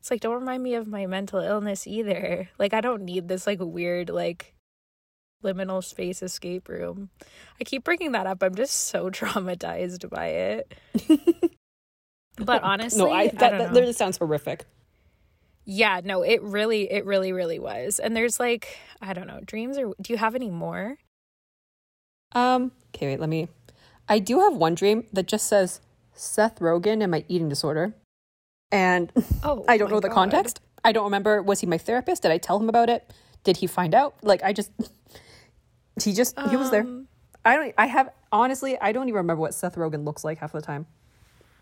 [0.00, 2.48] It's like don't remind me of my mental illness either.
[2.58, 4.51] Like I don't need this like weird like
[5.42, 7.10] liminal space escape room.
[7.60, 8.42] I keep bringing that up.
[8.42, 10.74] I'm just so traumatized by it.
[12.36, 14.64] but honestly, no, I, I, that, don't that literally sounds horrific.
[15.64, 17.98] yeah, no, it really, it really, really was.
[17.98, 20.98] And there's like, I don't know, dreams or do you have any more?
[22.34, 23.48] Um, okay, wait, let me.
[24.08, 25.80] I do have one dream that just says
[26.14, 27.94] Seth Rogen and my eating disorder.
[28.70, 29.12] And
[29.44, 30.14] Oh, I don't know the God.
[30.14, 30.60] context.
[30.84, 31.42] I don't remember.
[31.42, 32.22] Was he my therapist?
[32.22, 33.12] Did I tell him about it?
[33.44, 34.14] Did he find out?
[34.22, 34.70] Like, I just.
[36.02, 36.38] He just.
[36.48, 36.82] he was there.
[36.82, 37.08] Um,
[37.44, 37.74] I don't.
[37.76, 38.10] I have.
[38.30, 40.86] Honestly, I don't even remember what Seth Rogen looks like half the time.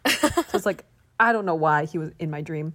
[0.07, 0.85] so it's like,
[1.19, 2.75] I don't know why he was in my dream.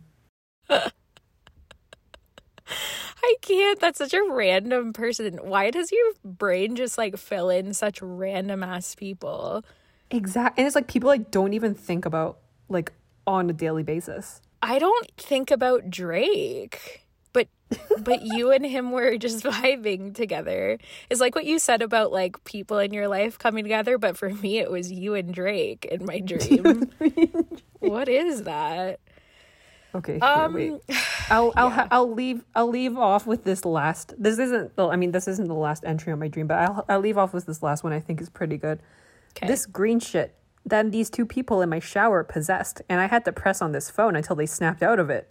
[3.25, 3.79] I can't.
[3.79, 5.39] That's such a random person.
[5.41, 9.63] Why does your brain just like fill in such random ass people?
[10.11, 10.61] Exactly.
[10.61, 12.37] And it's like people I don't even think about,
[12.69, 12.93] like,
[13.25, 14.41] on a daily basis.
[14.61, 17.04] I don't think about Drake.
[17.99, 20.77] But you and him were just vibing together.
[21.09, 24.29] It's like what you said about like people in your life coming together, but for
[24.29, 26.91] me it was you and Drake in my dream.
[27.79, 28.99] what is that?
[29.95, 30.73] Okay, here, Um, wait.
[31.29, 34.13] I'll I'll ha- I'll leave I'll leave off with this last.
[34.17, 34.73] This isn't.
[34.77, 37.17] Well, I mean, this isn't the last entry on my dream, but I'll I'll leave
[37.17, 37.93] off with this last one.
[37.93, 38.79] I think is pretty good.
[39.37, 39.47] Okay.
[39.47, 40.35] This green shit.
[40.65, 43.89] Then these two people in my shower possessed, and I had to press on this
[43.89, 45.29] phone until they snapped out of it.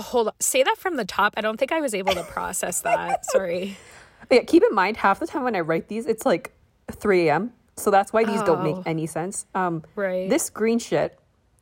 [0.00, 0.34] Hold on.
[0.40, 1.34] Say that from the top.
[1.36, 3.24] I don't think I was able to process that.
[3.30, 3.76] Sorry.
[4.30, 6.52] Yeah, keep in mind, half the time when I write these, it's like
[6.92, 7.52] 3 a.m.
[7.76, 8.82] So that's why these don't make Oh.
[8.86, 9.46] any sense.
[9.54, 10.28] Um, Right.
[10.28, 11.18] This green shit,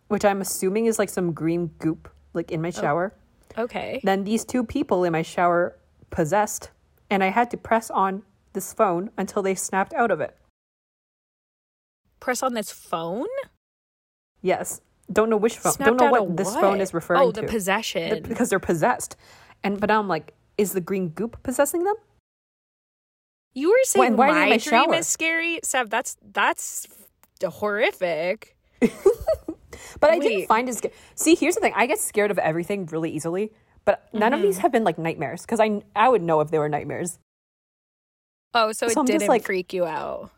[0.08, 3.12] which I'm assuming is like some green goop, like in my shower.
[3.58, 4.00] Okay.
[4.02, 5.76] Then these two people in my shower
[6.10, 6.70] possessed,
[7.10, 8.22] and I had to press on
[8.54, 10.36] this phone until they snapped out of it.
[12.20, 13.26] Press on this phone?
[14.42, 14.80] Yes.
[15.12, 15.74] Don't know which phone.
[15.78, 17.26] Don't know what of this phone is referring to.
[17.26, 17.40] Oh, to.
[17.42, 18.22] the possession.
[18.22, 19.16] The- because they're possessed.
[19.62, 21.94] And but now I'm like, is the green goop possessing them?
[23.54, 24.94] you were saying why they my my dream shower?
[24.96, 25.88] is scary, Sev.
[25.90, 26.86] That's that's
[27.44, 28.56] horrific.
[30.00, 31.72] But I didn't find it sca- See, here's the thing.
[31.74, 33.52] I get scared of everything really easily,
[33.86, 34.46] but none of Mm-hmm.
[34.48, 37.18] these have been like nightmares because I I would know if they were nightmares.
[38.52, 40.30] Oh, so it I'm just didn't like- freak you out.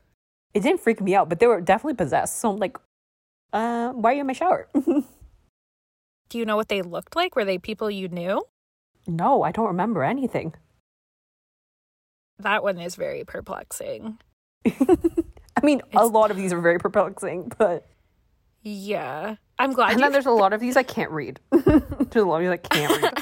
[0.55, 2.39] It didn't freak me out, but they were definitely possessed.
[2.39, 2.79] So I'm like,
[3.53, 4.69] uh, why are you in my shower?
[4.75, 7.35] Do you know what they looked like?
[7.37, 8.45] Were they people you knew?
[9.07, 10.53] no, I don't remember anything.
[12.41, 14.19] That one is very perplexing.
[14.67, 17.87] I mean, a lot of these are very perplexing, but
[18.63, 19.37] Yeah.
[19.59, 21.41] I'm glad and then there's a lot of these I can't read.
[21.51, 23.15] there's a lot of these I can't read,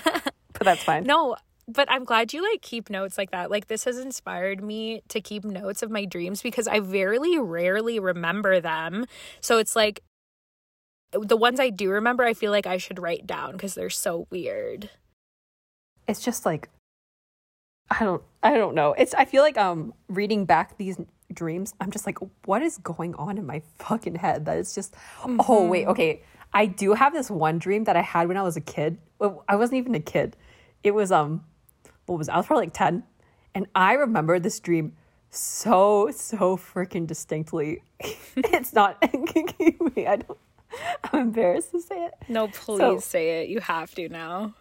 [0.52, 1.04] but that's fine.
[1.04, 1.36] No,
[1.66, 3.50] but I'm glad you like keep notes like that.
[3.50, 7.98] Like this has inspired me to keep notes of my dreams because I very rarely
[8.00, 9.06] remember them.
[9.40, 10.02] So it's like
[11.12, 14.26] the ones I do remember, I feel like I should write down because they're so
[14.30, 14.90] weird.
[16.08, 16.68] it's just like
[17.90, 18.92] I don't I don't know.
[18.94, 20.98] It's I feel like um reading back these
[21.32, 24.94] dreams, I'm just like what is going on in my fucking head that it's just
[25.24, 26.22] oh wait, okay.
[26.52, 28.98] I do have this one dream that I had when I was a kid.
[29.18, 30.36] Well, I wasn't even a kid.
[30.82, 31.44] It was um
[32.06, 32.32] what was it?
[32.32, 33.02] I was probably like 10
[33.54, 34.94] and I remember this dream
[35.30, 37.82] so so freaking distinctly.
[38.36, 40.38] it's not I don't
[41.12, 42.14] I'm embarrassed to say it.
[42.28, 43.48] No, please So- say it.
[43.48, 44.54] You have to now.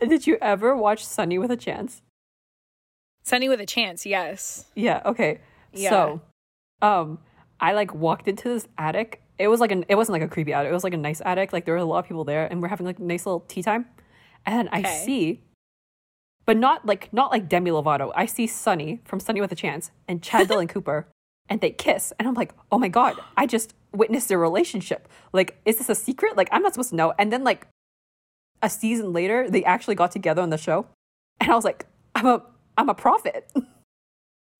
[0.00, 2.02] Did you ever watch Sonny with a Chance?
[3.22, 4.66] Sonny with a chance, yes.
[4.74, 5.40] Yeah, okay.
[5.72, 5.90] Yeah.
[5.90, 6.20] So,
[6.82, 7.18] um,
[7.58, 9.22] I like walked into this attic.
[9.38, 10.68] It was like an it wasn't like a creepy attic.
[10.70, 11.52] It was like a nice attic.
[11.52, 13.40] Like there were a lot of people there and we're having like a nice little
[13.40, 13.86] tea time.
[14.44, 15.40] And then I see
[16.44, 18.12] but not like not like Demi Lovato.
[18.14, 21.06] I see Sonny from Sonny with a Chance and Chad Dylan Cooper
[21.48, 22.12] and they kiss.
[22.18, 25.08] And I'm like, "Oh my god, I just witnessed their relationship.
[25.32, 26.36] Like is this a secret?
[26.36, 27.66] Like I'm not supposed to know." And then like
[28.62, 30.86] a season later, they actually got together on the show.
[31.40, 32.42] And I was like, "I'm a
[32.78, 33.50] I'm a prophet."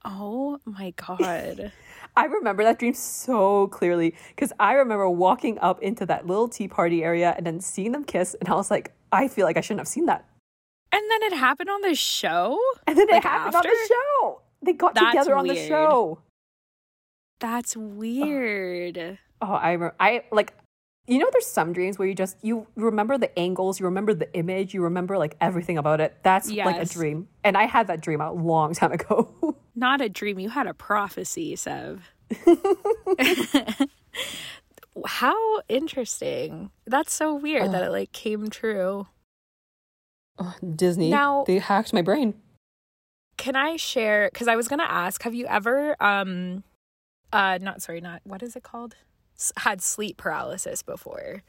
[0.04, 1.72] Oh my god.
[2.16, 6.68] I remember that dream so clearly because I remember walking up into that little tea
[6.68, 9.62] party area and then seeing them kiss, and I was like, I feel like I
[9.62, 10.24] shouldn't have seen that.
[10.92, 12.58] and then it happened on the show?
[12.86, 13.68] And then it happened after?
[13.68, 14.42] on the show.
[14.62, 16.18] They got That's together on the show.
[17.40, 19.18] That's weird.
[19.42, 20.54] Oh, I re- I like,
[21.06, 24.32] you know, there's some dreams where you just you remember the angles, you remember the
[24.34, 26.16] image, you remember like everything about it.
[26.22, 29.56] That's like a dream, and I had that dream a long time ago.
[29.74, 30.38] Not a dream.
[30.38, 32.12] You had a prophecy, Sev.
[35.06, 36.70] How interesting.
[36.86, 39.08] That's so weird that it like came true.
[40.74, 42.34] Disney, Now- they hacked my brain.
[43.36, 46.62] Can I share cuz I was going to ask, have you ever um
[47.34, 48.94] uh not sorry, not what is it called?
[49.36, 51.42] S- had sleep paralysis before?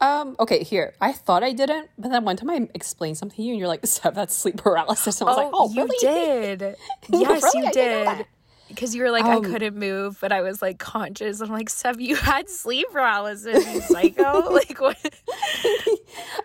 [0.00, 0.94] Um, okay, here.
[1.00, 3.68] I thought I didn't, but then one time I explained something to you and you're
[3.68, 5.20] like, Sev, that's sleep paralysis.
[5.20, 5.98] And I was like, oh, you really?
[6.00, 6.60] did.
[7.08, 7.60] yes, Really?
[7.60, 8.26] you I did.
[8.68, 11.40] Because you were like, Um, I couldn't move, but I was like conscious.
[11.40, 14.50] I'm like, Sev, you had sleep paralysis, you psycho.
[14.50, 14.98] like, what?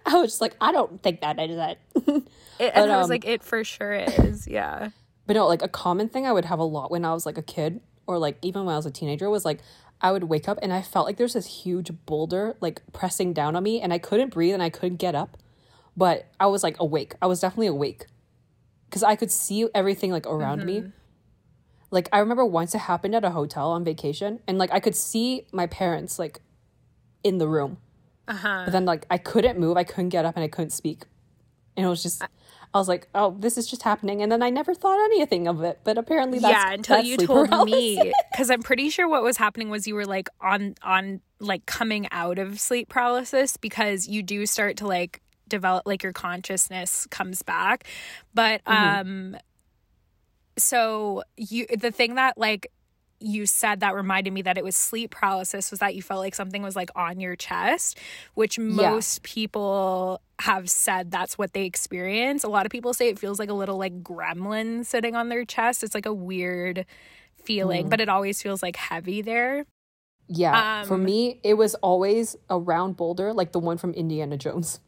[0.05, 1.79] I was just like, I don't think that is that.
[1.95, 2.23] It,
[2.59, 4.47] But, and I was um, like, it for sure is.
[4.47, 4.89] Yeah.
[5.29, 7.37] But no, like a common thing I would have a lot when I was like
[7.37, 9.59] a kid or like even when I was a teenager was like
[10.01, 13.55] I would wake up and I felt like there's this huge boulder like pressing down
[13.55, 15.37] on me and I couldn't breathe and I couldn't get up.
[15.95, 17.13] But I was like awake.
[17.21, 18.07] I was definitely awake.
[18.89, 20.85] Cause I could see everything like around me.
[21.91, 24.95] Like I remember once it happened at a hotel on vacation and like I could
[24.95, 26.41] see my parents like
[27.23, 27.77] in the room.
[28.27, 28.63] Uh-huh.
[28.65, 31.03] But then like I couldn't move, I couldn't get up and I couldn't speak.
[31.77, 32.29] And it was just I
[32.77, 35.79] was like, "Oh, this is just happening." And then I never thought anything of it,
[35.83, 37.75] but apparently that's yeah, until that's you told paralysis.
[37.75, 38.13] me.
[38.31, 42.07] Because I'm pretty sure what was happening was you were like on, on, like coming
[42.11, 47.41] out of sleep paralysis because you do start to like develop, like your consciousness comes
[47.41, 47.85] back.
[48.33, 49.33] But, Mm-hmm.
[49.33, 49.37] um,
[50.57, 52.71] so you, the thing that like,
[53.19, 56.35] you said that reminded me that it was sleep paralysis was that you felt like
[56.35, 57.97] something was like on your chest,
[58.33, 59.29] which most yeah.
[59.33, 62.43] people have said that's what they experience.
[62.43, 65.43] A lot of people say it feels like a little like gremlin sitting on their
[65.43, 65.83] chest.
[65.83, 66.85] It's like a weird
[67.43, 67.89] feeling, mm.
[67.89, 69.65] but it always feels like heavy there.
[70.27, 70.81] Yeah.
[70.81, 74.79] Um, for me, it was always a round boulder like the one from Indiana Jones.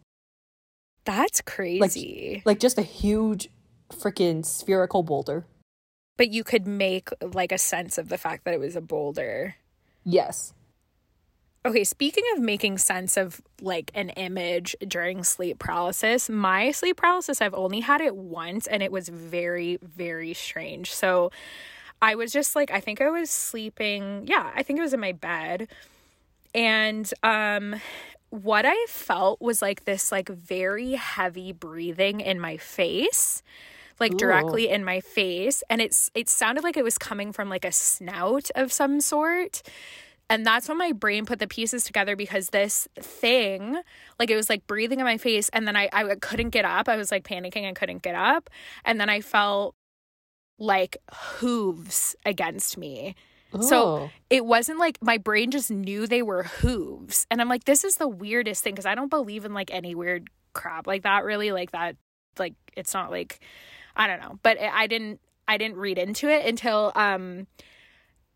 [1.04, 2.36] That's crazy.
[2.36, 3.50] Like, like just a huge
[3.92, 5.46] freaking spherical boulder.
[6.22, 9.55] But you could make like a sense of the fact that it was a boulder.
[10.03, 10.53] Yes.
[11.65, 17.41] Okay, speaking of making sense of like an image during sleep paralysis, my sleep paralysis,
[17.41, 20.93] I've only had it once and it was very, very strange.
[20.93, 21.32] So
[22.03, 24.28] I was just like, I think I was sleeping.
[24.28, 25.69] Yeah, I think it was in my bed.
[26.53, 27.82] And um,
[28.30, 33.41] what I felt was like this, like, very heavy breathing in my face
[34.02, 34.18] like Ooh.
[34.18, 37.72] directly in my face and it's it sounded like it was coming from like a
[37.72, 39.62] snout of some sort
[40.30, 43.80] and that's when my brain put the pieces together because this thing
[44.20, 46.89] like it was like breathing in my face and then I, I couldn't get up
[46.89, 48.49] i was like panicking and couldn't get up
[48.84, 49.76] and then i felt
[50.62, 53.16] like hooves against me.
[53.56, 53.64] Ooh.
[53.64, 54.10] So oh.
[54.30, 57.26] it wasn't like my brain just knew they were hooves.
[57.30, 59.95] And I'm like, this is the weirdest thing because I don't believe in like any
[59.95, 61.52] weird crap like that, really.
[61.52, 61.97] Like that,
[62.38, 63.39] like, it's not like,
[63.96, 64.39] I don't know.
[64.44, 67.48] But I didn't, I didn't read into it until, um,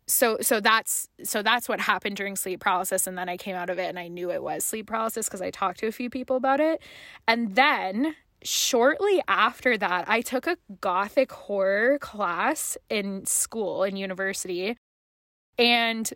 [0.08, 3.72] so so that's so that's what happened during sleep paralysis and then i came out
[3.72, 6.12] of it and i knew it was sleep paralysis because i talked to a few
[6.12, 6.80] people about it
[7.28, 14.78] and then shortly after that, I took a gothic horror class in school in university.
[15.58, 16.12] And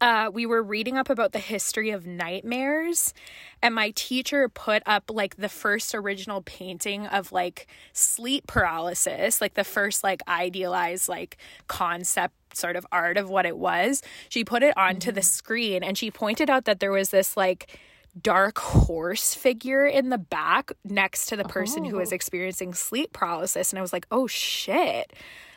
[0.00, 3.14] uh, we were reading up about the history of nightmares,
[3.62, 9.54] and my teacher put up like the first original painting of like sleep paralysis, like
[9.54, 11.38] the first like idealized like
[11.68, 14.02] concept sort of art of what it was.
[14.28, 15.16] She put it onto mm-hmm.
[15.16, 17.78] the screen and she pointed out that there was this like
[18.20, 21.90] dark horse figure in the back next to the person oh.
[21.90, 22.14] who was oh.
[22.14, 25.12] experiencing sleep paralysis and i was like oh shit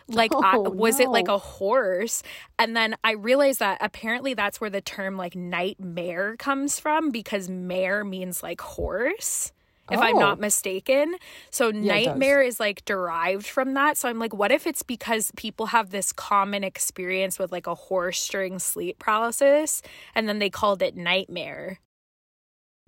[0.16, 1.05] like oh, I, was no.
[1.05, 2.24] it like a horse
[2.58, 7.49] and then i realized that apparently that's where the term like nightmare comes from because
[7.49, 9.51] mare means like horse
[9.91, 10.01] if oh.
[10.01, 10.41] i'm not oh.
[10.41, 11.16] mistaken
[11.49, 15.32] so yeah, nightmare is like derived from that so i'm like what if it's because
[15.36, 19.82] people have this common experience with like a horse during sleep paralysis
[20.16, 21.80] and then they called it nightmare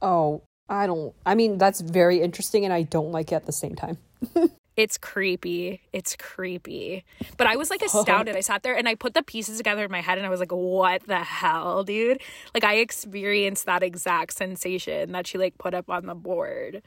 [0.02, 1.14] Oh, I don't.
[1.26, 3.98] I mean, that's very interesting, and I don't like it at the same time.
[4.80, 5.82] it's creepy.
[5.92, 7.04] It's creepy.
[7.36, 8.38] But I was like astounded.
[8.38, 10.40] I sat there and I put the pieces together in my head, and I was
[10.40, 12.22] like, "What the hell, dude?"
[12.54, 16.82] Like I experienced that exact sensation that she like put up on the board.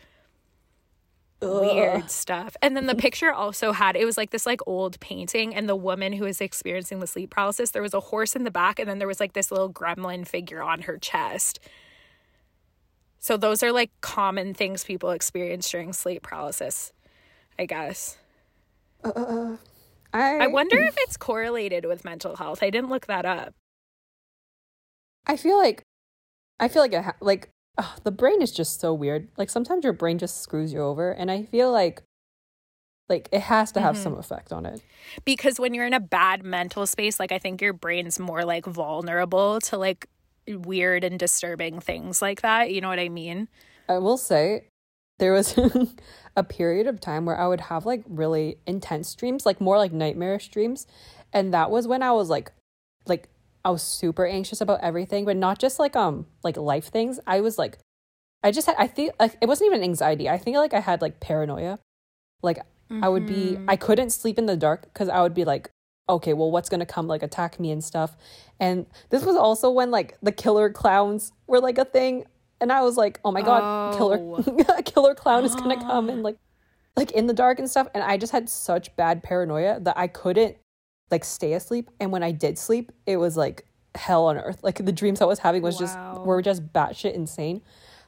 [1.42, 1.60] Ugh.
[1.60, 2.56] Weird stuff.
[2.62, 5.76] And then the picture also had it was like this like old painting, and the
[5.76, 8.88] woman who was experiencing the sleep paralysis, there was a horse in the back, and
[8.88, 11.60] then there was like this little gremlin figure on her chest.
[13.18, 16.90] So those are like common things people experience during sleep paralysis,
[17.62, 18.18] I guess.
[19.04, 19.56] Uh,
[20.12, 22.60] I I wonder if it's correlated with mental health.
[22.60, 23.54] I didn't look that up.
[25.28, 25.84] I feel like
[26.58, 27.50] I feel like ha- like
[28.02, 29.28] the brain is just so weird.
[29.38, 32.02] Like sometimes your brain just screws you over and I feel like
[33.08, 34.02] like it has to have mm-hmm.
[34.02, 34.82] some effect on it.
[35.24, 38.66] Because when you're in a bad mental space, like I think your brain's more like
[38.66, 40.08] vulnerable to like
[40.48, 42.72] weird and disturbing things like that.
[42.72, 43.48] You know what I mean?
[43.88, 44.64] I will say
[45.22, 45.56] there was
[46.36, 49.92] a period of time where I would have like really intense dreams, like more like
[49.92, 50.88] nightmarish dreams.
[51.32, 52.50] And that was when I was like
[53.06, 53.28] like
[53.64, 57.20] I was super anxious about everything, but not just like um like life things.
[57.24, 57.78] I was like
[58.42, 60.28] I just had I think like it wasn't even anxiety.
[60.28, 61.78] I think like I had like paranoia.
[62.42, 62.58] Like
[62.90, 63.04] mm-hmm.
[63.04, 63.86] I would be I mm-hmm.
[63.86, 65.70] couldn't sleep in the dark cuz I would be like
[66.08, 68.16] okay, well, what's gonna come like attack me and stuff.
[68.58, 72.24] And this was also when like the killer clowns were like a thing,
[72.62, 74.42] and I was like, oh my god, oh.
[74.42, 76.38] killer killer clown is gonna come and like
[76.96, 77.88] like in the dark and stuff.
[77.92, 80.56] And I just had such bad paranoia that I couldn't
[81.10, 81.90] like stay asleep.
[82.00, 84.60] And when I did sleep, it was like hell on earth.
[84.62, 85.80] Like the dreams I was having was wow.
[85.80, 87.62] just were just batshit insane.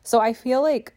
[0.05, 0.95] So I feel like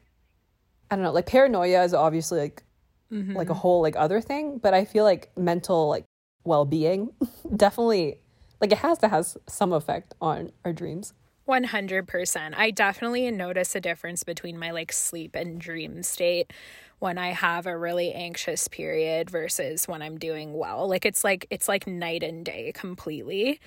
[0.92, 2.64] I don't know, like paranoia is obviously like
[3.12, 3.36] mm-hmm.
[3.36, 6.06] like a whole like other thing, but I feel like mental like
[6.44, 7.10] well-being
[7.56, 8.20] definitely
[8.62, 11.14] like it has to have some effect on our dreams
[11.48, 16.52] 100% i definitely notice a difference between my like sleep and dream state
[17.00, 21.48] when i have a really anxious period versus when i'm doing well like it's like
[21.50, 23.60] it's like night and day completely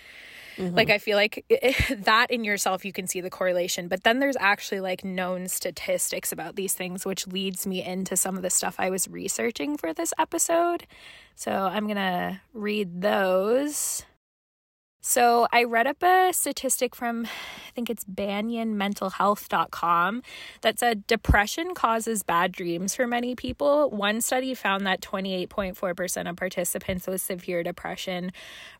[0.60, 0.76] Mm-hmm.
[0.76, 4.18] Like I feel like it, that in yourself you can see the correlation, but then
[4.18, 8.50] there's actually like known statistics about these things which leads me into some of the
[8.50, 10.86] stuff I was researching for this episode.
[11.34, 14.04] So I'm going to read those.
[15.02, 20.22] So I read up a statistic from, I think it's banyanmentalhealth.com
[20.60, 23.88] that said depression causes bad dreams for many people.
[23.88, 28.30] One study found that 28.4% of participants with severe depression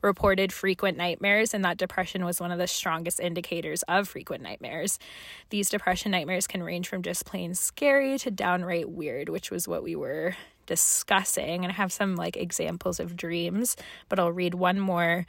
[0.03, 4.99] reported frequent nightmares, and that depression was one of the strongest indicators of frequent nightmares.
[5.49, 9.83] These depression nightmares can range from just plain scary to downright weird, which was what
[9.83, 11.65] we were discussing.
[11.65, 13.75] And I have some like examples of dreams,
[14.11, 15.25] but I'll read one more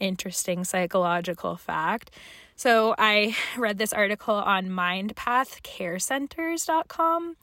[0.00, 2.10] interesting psychological fact.
[2.56, 7.36] So I read this article on mindpathcarecenters.com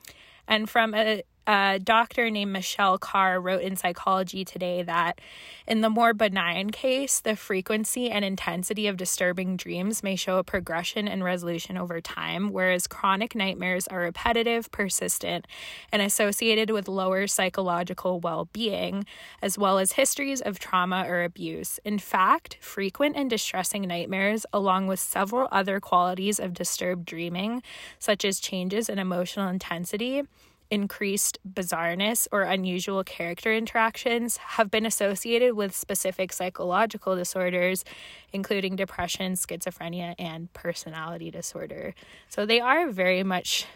[0.48, 5.20] and from a a doctor named Michelle Carr wrote in Psychology Today that
[5.68, 10.44] in the more benign case, the frequency and intensity of disturbing dreams may show a
[10.44, 15.48] progression and resolution over time, whereas chronic nightmares are repetitive, persistent,
[15.92, 19.06] and associated with lower psychological well being,
[19.42, 21.80] as well as histories of trauma or abuse.
[21.84, 27.64] In fact, frequent and distressing nightmares, along with several other qualities of disturbed dreaming,
[27.98, 30.24] such as changes in emotional intensity,
[30.72, 37.84] increased bizarreness or unusual character interactions have been associated with specific psychological disorders,
[38.32, 41.94] including depression, schizophrenia, and personality disorder.
[42.30, 43.68] So they are very much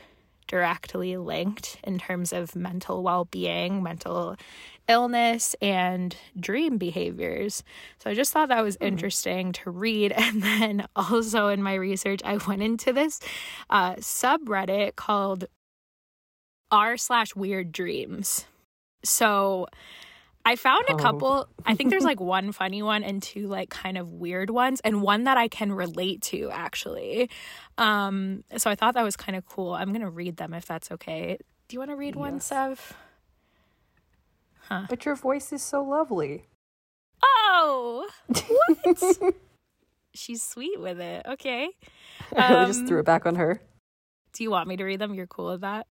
[0.48, 4.38] directly linked in terms of mental well being, mental
[4.88, 7.64] illness, and dream behaviors.
[8.00, 8.88] So I just thought that was mm-hmm.
[8.88, 10.14] interesting to read.
[10.26, 13.20] And then also in my research, I went into this
[13.70, 15.46] uh, subreddit called
[16.72, 18.46] r slash weird dreams.
[19.04, 19.68] So
[20.46, 20.98] I found a oh.
[20.98, 21.50] couple.
[21.66, 25.02] I think there's like one funny one and two like kind of weird ones, and
[25.02, 27.30] one that I can relate to actually.
[27.78, 29.74] Um, so I thought that was kind of cool.
[29.74, 31.38] I'm gonna read them if that's okay.
[31.68, 32.20] Do you want to read yes.
[32.20, 32.94] one, Sev?
[34.70, 34.86] Huh.
[34.90, 36.46] But your voice is so lovely.
[37.24, 39.36] Oh, what?
[40.14, 41.26] She's sweet with it.
[41.26, 41.70] Okay.
[42.36, 43.62] I really um, just threw it back on her.
[44.34, 45.14] Do you want me to read them?
[45.14, 45.88] You're cool with that?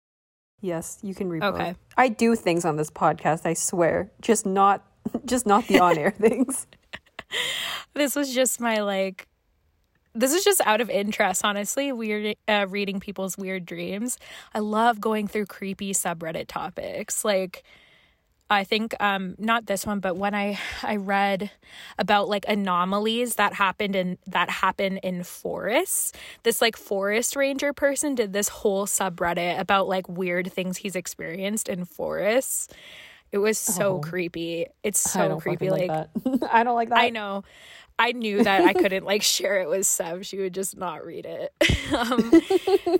[0.61, 1.75] Yes, you can read okay.
[1.97, 4.11] I do things on this podcast, I swear.
[4.21, 4.85] Just not
[5.25, 6.67] just not the on-air things.
[7.93, 9.27] This was just my like
[10.13, 11.91] this is just out of interest, honestly.
[11.91, 14.17] Weird uh, reading people's weird dreams.
[14.53, 17.23] I love going through creepy subreddit topics.
[17.23, 17.63] Like
[18.49, 21.51] I think um not this one but when I I read
[21.97, 28.15] about like anomalies that happened in that happen in forests this like forest ranger person
[28.15, 32.67] did this whole subreddit about like weird things he's experienced in forests.
[33.31, 33.99] It was so oh.
[33.99, 34.65] creepy.
[34.81, 36.09] It's so creepy like, like
[36.51, 36.97] I don't like that.
[36.97, 37.43] I know.
[37.99, 41.25] I knew that I couldn't like share it with Sev she would just not read
[41.25, 41.53] it.
[41.89, 42.31] Um,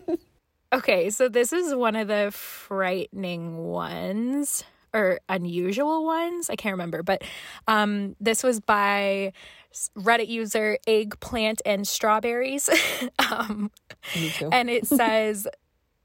[0.74, 4.64] okay so this is one of the frightening ones
[4.94, 6.50] or unusual ones.
[6.50, 7.24] I can't remember, but
[7.68, 9.34] um, this was by
[9.98, 12.70] Reddit user eggplant and strawberries.
[13.32, 13.72] um,
[14.52, 15.48] and it says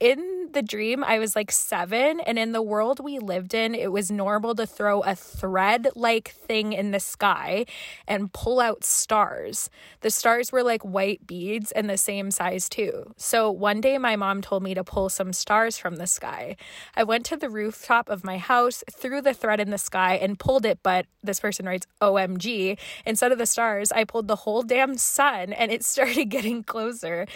[0.05, 3.90] in the dream, I was like seven, and in the world we lived in, it
[3.90, 7.64] was normal to throw a thread like thing in the sky
[8.07, 9.70] and pull out stars.
[10.02, 13.14] The stars were like white beads and the same size too.
[13.16, 16.57] So one day, my mom told me to pull some stars from the sky.
[16.94, 20.38] I went to the rooftop of my house, threw the thread in the sky, and
[20.38, 22.76] pulled it, but this person writes OMG.
[23.07, 27.26] Instead of the stars, I pulled the whole damn sun and it started getting closer.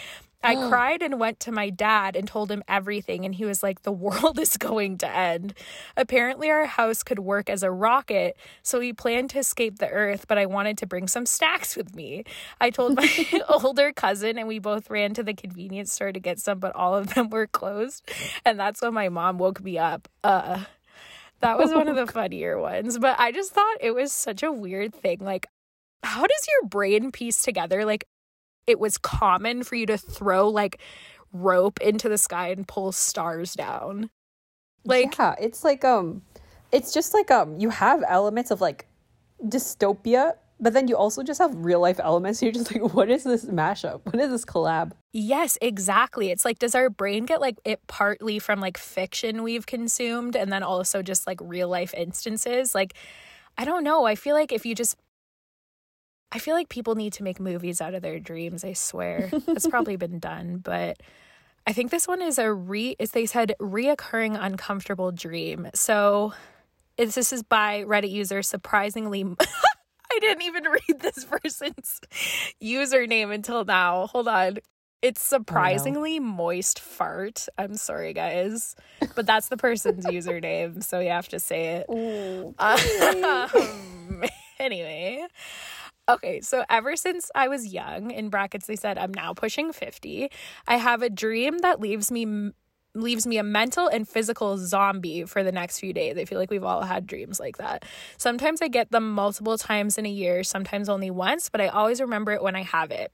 [0.41, 3.81] I cried and went to my dad and told him everything, and he was like,
[3.81, 5.53] The world is going to end.
[5.97, 10.27] Apparently, our house could work as a rocket, so we planned to escape the earth,
[10.27, 12.23] but I wanted to bring some snacks with me.
[12.61, 13.09] I told my
[13.49, 16.95] older cousin, and we both ran to the convenience store to get some, but all
[16.95, 18.09] of them were closed.
[18.45, 20.07] And that's when my mom woke me up.
[20.23, 20.63] Uh,
[21.41, 24.51] that was one of the funnier ones, but I just thought it was such a
[24.51, 25.19] weird thing.
[25.19, 25.47] Like,
[26.03, 28.05] how does your brain piece together like
[28.69, 30.79] it was common for you to throw like
[31.33, 34.09] rope into the sky and pull stars down.
[34.85, 36.21] Like Yeah, it's like um
[36.71, 38.87] it's just like um you have elements of like
[39.43, 42.41] dystopia, but then you also just have real life elements.
[42.43, 44.01] You're just like, what is this mashup?
[44.05, 44.91] What is this collab?
[45.11, 46.29] Yes, exactly.
[46.29, 50.51] It's like, does our brain get like it partly from like fiction we've consumed and
[50.51, 52.75] then also just like real life instances?
[52.75, 52.93] Like,
[53.57, 54.05] I don't know.
[54.05, 54.97] I feel like if you just
[56.31, 59.29] I feel like people need to make movies out of their dreams, I swear.
[59.47, 61.01] It's probably been done, but
[61.65, 65.69] I think this one is a re is they said reoccurring uncomfortable dream.
[65.73, 66.33] So
[66.97, 69.23] it's, this is by Reddit user surprisingly
[70.11, 72.01] I didn't even read this person's
[72.61, 74.07] username until now.
[74.07, 74.57] Hold on.
[75.01, 77.47] It's surprisingly moist fart.
[77.57, 78.75] I'm sorry, guys,
[79.15, 81.85] but that's the person's username, so you have to say it.
[81.89, 84.25] Ooh, um,
[84.59, 85.25] anyway,
[86.09, 90.29] Okay, so ever since I was young, in brackets they said I'm now pushing 50,
[90.67, 92.51] I have a dream that leaves me
[92.95, 96.17] leaves me a mental and physical zombie for the next few days.
[96.17, 97.85] I feel like we've all had dreams like that.
[98.17, 102.01] Sometimes I get them multiple times in a year, sometimes only once, but I always
[102.01, 103.11] remember it when I have it.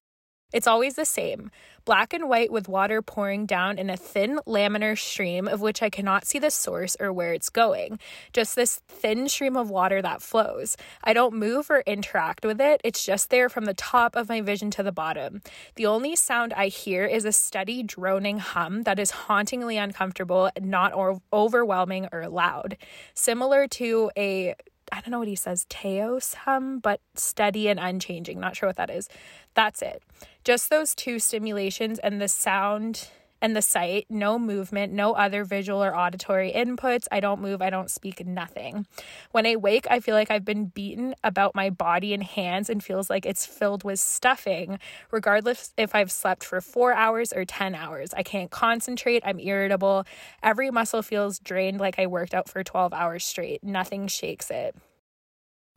[0.56, 1.51] It's always the same
[1.84, 5.89] black and white with water pouring down in a thin laminar stream of which I
[5.89, 7.99] cannot see the source or where it's going.
[8.32, 10.78] Just this thin stream of water that flows.
[11.03, 14.39] I don't move or interact with it, it's just there from the top of my
[14.39, 15.41] vision to the bottom.
[15.76, 20.93] The only sound I hear is a steady droning hum that is hauntingly uncomfortable, not
[21.34, 22.78] overwhelming or loud.
[23.14, 24.56] Similar to a
[24.92, 28.40] I don't know what he says, Teos hum, but steady and unchanging.
[28.40, 29.10] Not sure what that is.
[29.54, 30.04] That's it.
[30.44, 33.10] Just those two stimulations and the sound
[33.46, 37.06] and the sight, no movement, no other visual or auditory inputs.
[37.12, 38.88] I don't move, I don't speak, nothing.
[39.34, 42.84] When I wake, I feel like I've been beaten about my body and hands and
[42.84, 44.80] feels like it's filled with stuffing,
[45.12, 48.16] regardless if I've slept for four hours or 10 hours.
[48.18, 50.08] I can't concentrate, I'm irritable.
[50.41, 53.64] Every muscle feels drained like I worked out for 12 hours straight.
[53.64, 54.76] Nothing shakes it.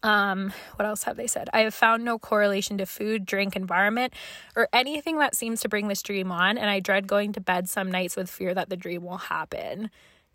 [0.03, 1.51] Um, what else have they said?
[1.53, 4.13] I have found no correlation to food, drink, environment,
[4.55, 7.69] or anything that seems to bring this dream on, and I dread going to bed
[7.69, 9.91] some nights with fear that the dream will happen.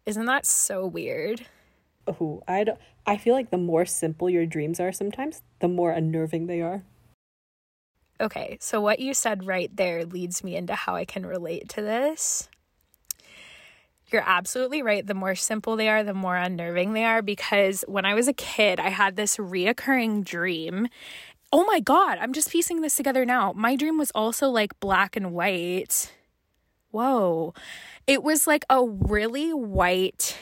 [0.05, 1.45] Isn't that so weird?
[2.07, 5.91] Oh, I don't, I feel like the more simple your dreams are sometimes, the more
[5.91, 6.83] unnerving they are.
[8.19, 11.81] Okay, so what you said right there leads me into how I can relate to
[11.81, 12.49] this.
[14.13, 15.05] You're absolutely right.
[15.05, 17.23] The more simple they are, the more unnerving they are.
[17.23, 20.87] Because when I was a kid, I had this reoccurring dream.
[21.51, 23.53] Oh my God, I'm just piecing this together now.
[23.53, 26.13] My dream was also like black and white.
[26.91, 27.55] Whoa.
[28.05, 30.37] It was like a really white.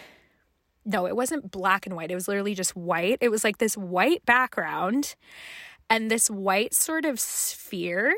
[0.84, 2.12] No, it wasn't black and white.
[2.12, 3.20] It was literally just white.
[3.22, 5.16] It was like this white background
[5.90, 8.16] and this white sort of sphere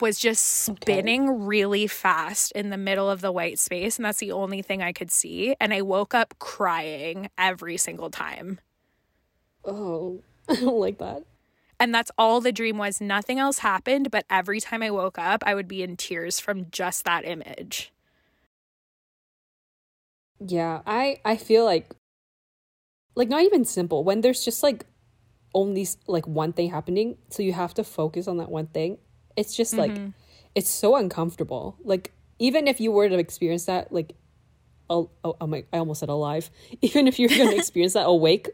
[0.00, 1.38] was just spinning okay.
[1.38, 3.96] really fast in the middle of the white space.
[3.96, 5.54] And that's the only thing I could see.
[5.60, 8.60] And I woke up crying every single time.
[9.64, 11.24] Oh, I don't like that.
[11.78, 13.00] And that's all the dream was.
[13.00, 14.10] Nothing else happened.
[14.10, 17.92] But every time I woke up, I would be in tears from just that image.
[20.38, 21.94] Yeah, I I feel like
[23.14, 24.84] like not even simple when there's just like
[25.54, 28.98] only like one thing happening so you have to focus on that one thing
[29.36, 30.04] it's just mm-hmm.
[30.04, 30.12] like
[30.54, 31.76] it's so uncomfortable.
[31.84, 34.14] Like even if you were to experience that, like
[34.88, 36.50] oh, oh, my, I almost said alive.
[36.82, 38.48] Even if you're going to experience that awake,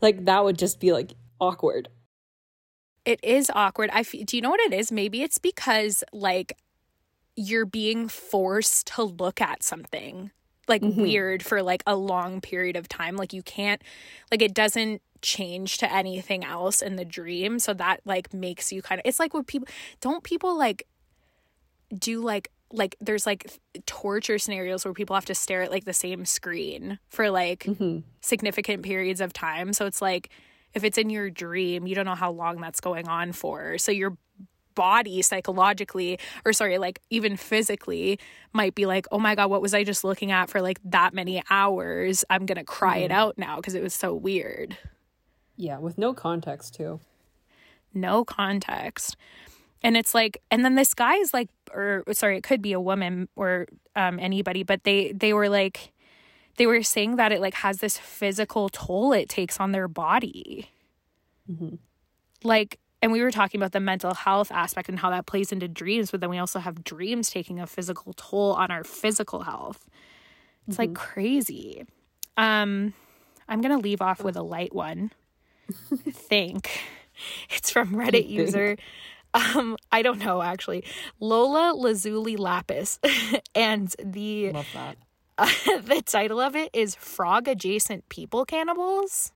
[0.00, 1.88] like that would just be like awkward.
[3.04, 3.90] It is awkward.
[3.92, 4.90] I f- do you know what it is?
[4.90, 6.58] Maybe it's because like
[7.36, 10.32] you're being forced to look at something
[10.68, 11.00] like mm-hmm.
[11.00, 13.16] weird for like a long period of time.
[13.16, 13.80] Like you can't
[14.30, 17.58] like it doesn't change to anything else in the dream.
[17.58, 19.68] So that like makes you kind of it's like what people
[20.00, 20.86] don't people like
[21.92, 25.92] do like like there's like torture scenarios where people have to stare at like the
[25.92, 27.98] same screen for like mm-hmm.
[28.20, 29.72] significant periods of time.
[29.72, 30.30] So it's like
[30.74, 33.78] if it's in your dream you don't know how long that's going on for.
[33.78, 34.16] So your
[34.76, 38.18] body psychologically or sorry like even physically
[38.52, 41.14] might be like oh my god what was i just looking at for like that
[41.14, 42.24] many hours?
[42.30, 43.04] I'm gonna cry mm-hmm.
[43.06, 44.76] it out now because it was so weird
[45.56, 47.00] yeah, with no context too.
[47.94, 49.16] No context.
[49.82, 52.80] And it's like and then this guy is like or sorry, it could be a
[52.80, 55.92] woman or um anybody, but they they were like
[56.56, 60.70] they were saying that it like has this physical toll it takes on their body.
[61.50, 61.76] Mm-hmm.
[62.42, 65.68] Like and we were talking about the mental health aspect and how that plays into
[65.68, 69.88] dreams, but then we also have dreams taking a physical toll on our physical health.
[70.66, 70.92] It's mm-hmm.
[70.92, 71.84] like crazy.
[72.36, 72.94] Um,
[73.48, 75.12] I'm gonna leave off with a light one
[76.10, 76.80] think.
[77.48, 78.76] It's from Reddit user.
[79.32, 80.84] Um, I don't know actually.
[81.18, 82.98] Lola Lazuli Lapis.
[83.54, 84.52] and the.
[85.38, 85.46] Uh,
[85.82, 89.32] the title of it is Frog Adjacent People Cannibals.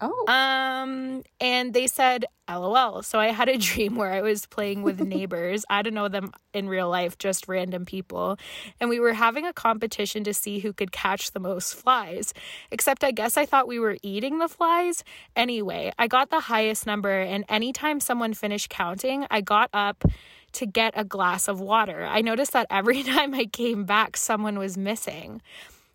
[0.00, 0.24] Oh.
[0.28, 3.02] Um, and they said, LOL.
[3.02, 5.64] So I had a dream where I was playing with neighbors.
[5.68, 8.38] I don't know them in real life, just random people.
[8.80, 12.32] And we were having a competition to see who could catch the most flies.
[12.70, 15.04] Except I guess I thought we were eating the flies.
[15.36, 20.04] Anyway, I got the highest number, and anytime someone finished counting, I got up
[20.52, 22.04] to get a glass of water.
[22.04, 25.42] I noticed that every time I came back, someone was missing.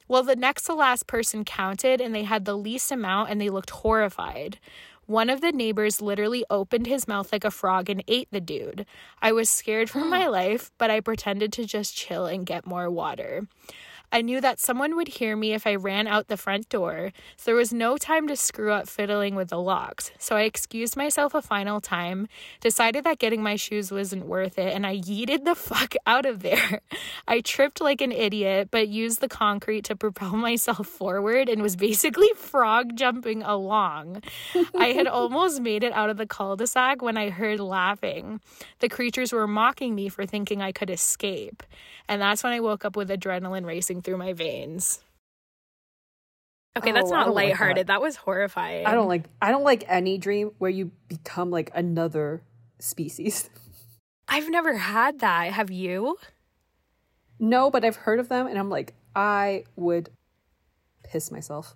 [0.08, 3.50] Well, the next to last person counted and they had the least amount and they
[3.50, 4.60] looked horrified.
[5.06, 8.86] One of the neighbors literally opened his mouth like a frog and ate the dude.
[9.22, 10.06] I was scared for oh.
[10.06, 13.48] my life, but I pretended to just chill and get more water.
[14.14, 17.46] I knew that someone would hear me if I ran out the front door, so
[17.46, 20.12] there was no time to screw up fiddling with the locks.
[20.20, 22.28] So I excused myself a final time,
[22.62, 26.44] decided that getting my shoes wasn't worth it, and I yeeted the fuck out of
[26.44, 26.82] there.
[27.28, 31.76] I tripped like an idiot, but used the concrete to propel myself forward and was
[31.76, 34.22] basically frog jumping along.
[34.78, 38.42] I had almost made it out of the cul de sac when I heard laughing.
[38.78, 41.64] The creatures were mocking me for thinking I could escape.
[42.08, 45.02] And that's when I woke up with adrenaline racing through my veins.
[46.76, 47.88] Okay, that's Oh, I not don't like lighthearted.
[47.88, 47.94] that.
[47.94, 48.02] that.
[48.02, 48.86] was horrifying.
[48.86, 52.42] I don't like I don't like any dream where you become like another
[52.80, 53.50] species.
[54.28, 55.54] I've never had that.
[55.54, 56.18] Have you?
[57.40, 60.10] No, but I've heard of them and I'm like, I would
[61.04, 61.76] piss myself.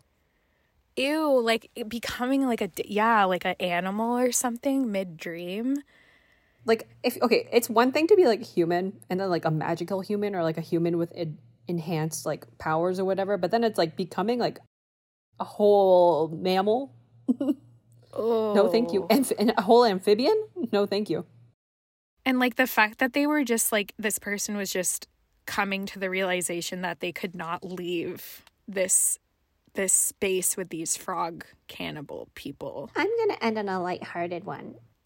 [0.95, 5.75] Ew, like becoming like a yeah, like an animal or something mid dream.
[6.65, 10.01] Like if okay, it's one thing to be like human and then like a magical
[10.01, 11.37] human or like a human with en-
[11.67, 14.59] enhanced like powers or whatever, but then it's like becoming like
[15.39, 16.93] a whole mammal.
[18.13, 19.03] Oh, No, thank you.
[19.03, 19.07] Oh.
[19.15, 20.47] Amph- and a whole amphibian?
[20.71, 21.25] No, thank you.
[22.25, 25.07] And like the fact that they were just like this person was just
[25.45, 29.17] coming to the realization that they could not leave this
[29.75, 32.89] this space with these frog cannibal people.
[32.95, 34.75] I'm gonna end on a lighthearted one.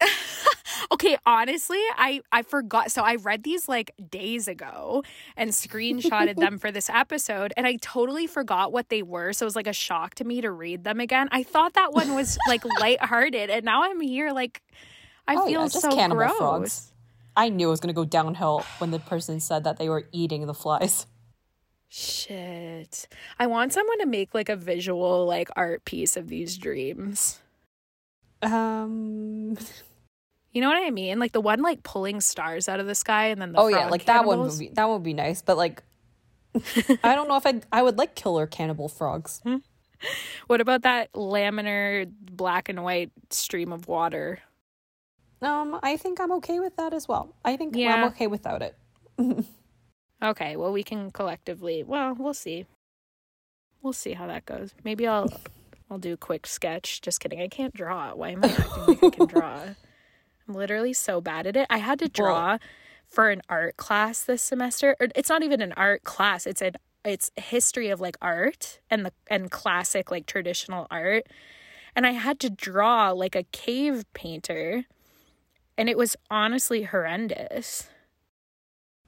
[0.90, 2.90] Okay, honestly, I I forgot.
[2.90, 5.04] So I read these like days ago
[5.36, 9.32] and screenshotted them for this episode, and I totally forgot what they were.
[9.32, 11.28] So it was like a shock to me to read them again.
[11.30, 14.62] I thought that one was like lighthearted, and now I'm here like
[15.28, 16.36] I Oh, feel yeah, just so cannibal gross.
[16.38, 16.92] frogs.
[17.36, 20.06] I knew it was going to go downhill when the person said that they were
[20.12, 21.06] eating the flies.
[21.88, 23.06] Shit.
[23.38, 27.40] I want someone to make like a visual like art piece of these dreams.
[28.42, 29.56] Um.
[30.52, 31.18] You know what I mean?
[31.18, 33.88] Like the one like pulling stars out of the sky and then the oh yeah,
[33.88, 35.82] like that one would be that would be nice, but like,
[37.02, 39.40] I don't know if I I would like killer cannibal frogs.
[40.48, 44.40] What about that laminar black and white stream of water?
[45.40, 47.34] Um, I think I'm okay with that as well.
[47.44, 47.94] I think Yeah.
[47.94, 48.76] I'm okay without it.
[50.22, 51.82] Okay, well we can collectively.
[51.82, 52.66] Well, we'll see.
[53.82, 54.72] We'll see how that goes.
[54.84, 55.28] Maybe I'll
[55.90, 57.00] I'll do a quick sketch.
[57.00, 57.40] Just kidding.
[57.40, 58.14] I can't draw.
[58.14, 59.60] Why am I acting like I can draw?
[60.54, 61.66] Literally so bad at it.
[61.70, 62.58] I had to draw
[63.06, 64.96] for an art class this semester.
[65.00, 66.46] Or it's not even an art class.
[66.46, 66.74] It's an
[67.04, 71.26] it's history of like art and the and classic like traditional art.
[71.94, 74.84] And I had to draw like a cave painter.
[75.76, 77.88] And it was honestly horrendous.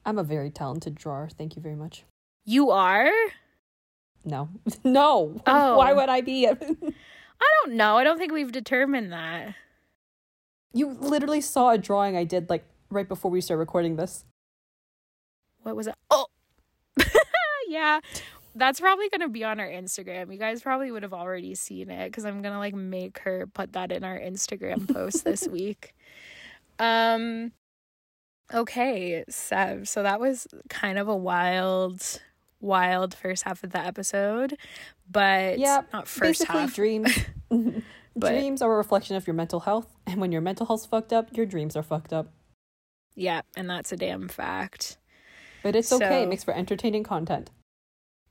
[0.05, 1.29] I'm a very talented drawer.
[1.35, 2.03] Thank you very much.
[2.43, 3.11] You are?
[4.23, 4.49] No,
[4.83, 5.41] no.
[5.47, 5.77] Oh.
[5.77, 6.47] Why would I be?
[7.41, 7.97] I don't know.
[7.97, 9.55] I don't think we've determined that.
[10.75, 14.25] You literally saw a drawing I did like right before we started recording this.
[15.63, 15.95] What was it?
[16.11, 16.27] Oh,
[17.67, 18.01] yeah.
[18.57, 20.31] That's probably going to be on our Instagram.
[20.31, 23.47] You guys probably would have already seen it because I'm going to like make her
[23.47, 25.95] put that in our Instagram post this week.
[26.79, 27.51] Um,
[28.53, 29.89] okay, Sev.
[29.89, 32.21] So that was kind of a wild,
[32.61, 34.55] wild first half of the episode,
[35.09, 36.75] but Yeah, not first Basically, half.
[36.75, 37.17] dreams.
[38.15, 41.11] But- dreams are a reflection of your mental health, and when your mental health's fucked
[41.11, 42.31] up, your dreams are fucked up.
[43.15, 44.97] Yeah, and that's a damn fact.
[45.63, 46.23] But it's okay.
[46.23, 47.49] It makes for entertaining content.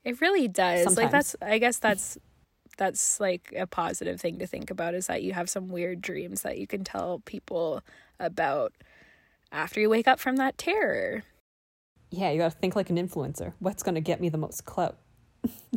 [0.05, 0.97] It really does.
[0.97, 2.19] Like that's I guess that's
[2.77, 6.43] that's like a positive thing to think about is that you have some weird dreams
[6.43, 7.83] that you can tell people
[8.21, 8.73] about
[9.51, 11.25] after you wake up from that terror.
[12.11, 13.55] Yeah, you gotta think like an influencer.
[13.59, 14.99] What's gonna get me the most clout?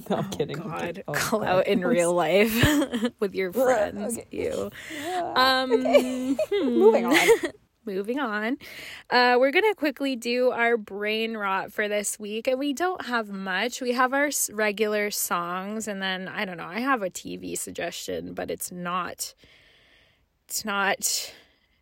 [0.10, 0.60] No, I'm kidding.
[0.62, 1.04] I'm God, kidding.
[1.08, 1.68] Oh, clout God.
[1.68, 2.54] in real life
[3.20, 4.18] with your friends.
[4.18, 4.28] okay.
[4.32, 4.70] Ew.
[4.94, 5.34] Yeah.
[5.36, 5.70] Um
[6.52, 7.18] Moving on.
[7.86, 8.58] moving on.
[9.10, 13.30] Uh, we're gonna quickly do our brain rot for this week, and we don't have
[13.30, 13.80] much.
[13.82, 16.66] We have our regular songs, and then I don't know.
[16.68, 19.34] I have a TV suggestion, but it's not.
[20.48, 21.34] It's not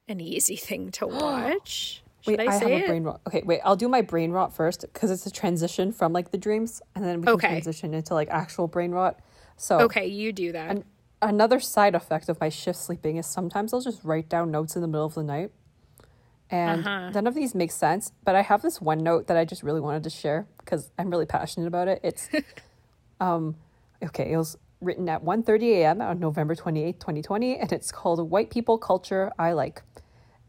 [0.08, 2.04] an easy thing to watch.
[2.26, 3.22] Should Wait, I I, have a brain rot.
[3.28, 6.38] Okay, wait, I'll do my brain rot first because it's a transition from like the
[6.38, 7.48] dreams, and then we can Okay.
[7.50, 9.20] transition into like actual brain rot.
[9.58, 10.72] So, Okay, you do that.
[10.72, 10.84] An-
[11.22, 14.82] another side effect of my shift sleeping is sometimes I'll just write down notes in
[14.82, 15.52] the middle of the night.
[16.50, 17.10] And Uh-huh.
[17.14, 19.82] none of these make sense, but I have this one note that I just really
[19.82, 22.00] wanted to share because I'm really passionate about it.
[22.04, 22.30] It's
[23.20, 23.56] um
[24.04, 26.02] okay, it was written at 1:30 a.m.
[26.02, 29.82] on November 28th, 2020, and it's called White People Culture I Like.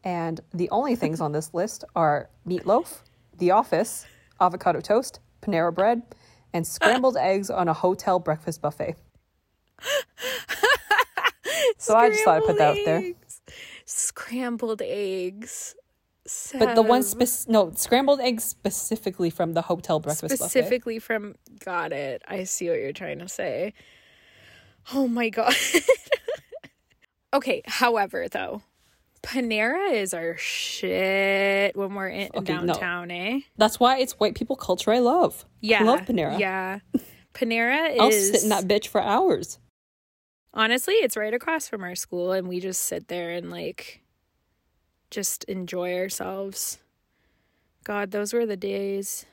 [0.07, 3.01] And the only things on this list are meatloaf,
[3.39, 4.07] The Office,
[4.41, 6.03] avocado toast, Panera bread,
[6.53, 8.95] and scrambled eggs on a hotel breakfast buffet.
[11.79, 13.13] So I just thought I'd put that out there.
[13.85, 15.75] Scrambled eggs.
[16.57, 20.37] But the one spec no scrambled eggs specifically from the hotel breakfast buffet.
[20.37, 23.73] specifically from got it i see what you're trying to say
[24.93, 25.55] oh my god
[27.33, 28.61] okay however though
[29.23, 32.67] panera is our shit when we're in Okay, no.
[32.67, 34.93] downtown eh That's why it's white people culture.
[34.93, 35.45] I love.
[35.61, 36.39] yeah I love Panera.
[36.39, 36.79] yeah
[37.35, 39.59] panera I'll is sit in that bitch for hours.
[40.55, 44.03] honestly it's right across from our school and we just sit there and like
[45.11, 46.79] just enjoy ourselves
[47.85, 49.27] god those were the days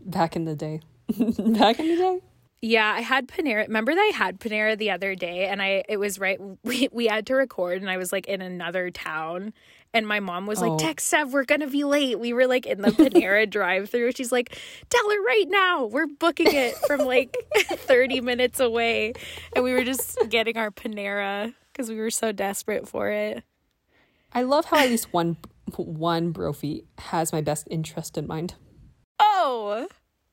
[0.00, 0.80] Back in the day.
[1.08, 2.20] Back in the day.
[2.62, 3.66] Yeah, I had Panera.
[3.66, 7.06] Remember that I had Panera the other day and I it was right we we
[7.06, 9.52] had to record and I was like in another town
[9.94, 10.78] and my mom was like, Oh.
[10.78, 14.12] "Text Sev, we're going to be late." We were like in the Panera drive-through.
[14.12, 14.58] She's like,
[14.90, 15.86] "Tell her right now.
[15.86, 19.14] We're booking it from like 30 minutes away."
[19.54, 23.42] And we were just getting our Panera cuz we were so desperate for it.
[24.32, 25.36] I love how at least one
[25.76, 28.54] one brophy has my best interest in mind.
[29.18, 29.88] Oh,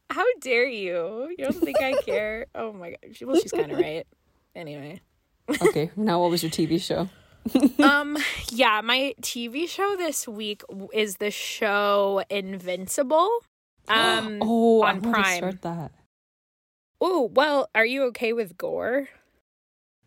[0.10, 1.34] how dare you?
[1.38, 2.46] You don't think I care?
[2.56, 3.00] Oh my god.
[3.24, 4.06] Well, she's kind of right.
[4.56, 5.02] Anyway.
[5.62, 7.10] Okay, now what was your TV show?
[7.84, 8.18] um
[8.52, 10.62] yeah my tv show this week
[10.94, 13.30] is the show invincible
[13.90, 15.38] um oh, I on to Prime.
[15.40, 15.92] start that.
[17.02, 19.10] oh well are you okay with gore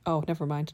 [0.07, 0.73] Oh, never mind.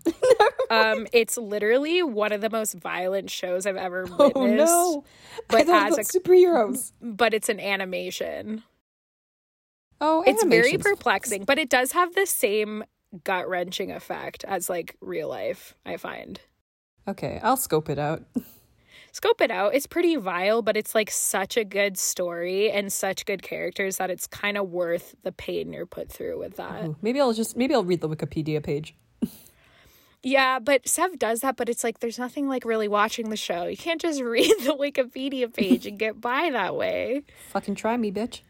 [0.71, 5.05] um it's literally one of the most violent shows i've ever witnessed oh no!
[5.51, 6.93] I but as a- superheroes.
[7.01, 8.63] but it's an animation
[10.03, 12.85] Oh, it's very perplexing but it does have the same
[13.25, 16.41] gut-wrenching effect as like real life i find
[17.09, 18.23] Okay, I'll scope it out.
[19.13, 19.75] scope it out.
[19.75, 24.11] It's pretty vile, but it's like such a good story and such good characters that
[24.11, 26.85] it's kind of worth the pain you're put through with that.
[26.85, 28.95] Ooh, Maybe I'll just maybe I'll read the Wikipedia page.
[30.25, 33.65] Yeah, but Sev does that, but it's like there's nothing like really watching the show.
[33.65, 37.23] You can't just read the Wikipedia page and get by that way.
[37.51, 38.43] Fucking try me, bitch.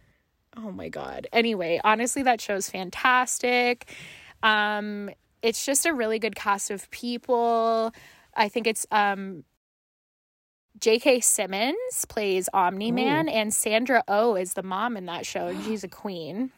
[0.56, 1.26] Oh my god.
[1.32, 3.90] Anyway, honestly that show's fantastic.
[4.42, 5.10] Um
[5.42, 7.92] it's just a really good cast of people.
[8.36, 9.44] I think it's um
[10.80, 11.20] J.K.
[11.20, 15.84] Simmons plays Omni Man, and Sandra Oh is the mom in that show, and she's
[15.84, 16.50] a queen.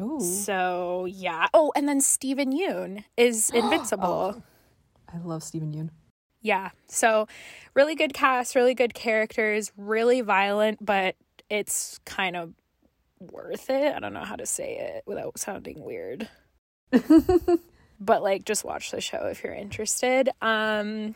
[0.00, 1.48] Ooh, So yeah.
[1.52, 4.36] Oh, and then Steven Yeun is Invincible.
[4.36, 4.42] Oh.
[5.12, 5.90] I love Steven Yeun.
[6.40, 6.70] Yeah.
[6.88, 7.28] So
[7.74, 11.14] really good cast, really good characters, really violent, but
[11.52, 12.54] it's kind of
[13.20, 13.94] worth it.
[13.94, 16.26] I don't know how to say it without sounding weird.
[18.00, 20.30] but like just watch the show if you're interested.
[20.40, 21.14] Um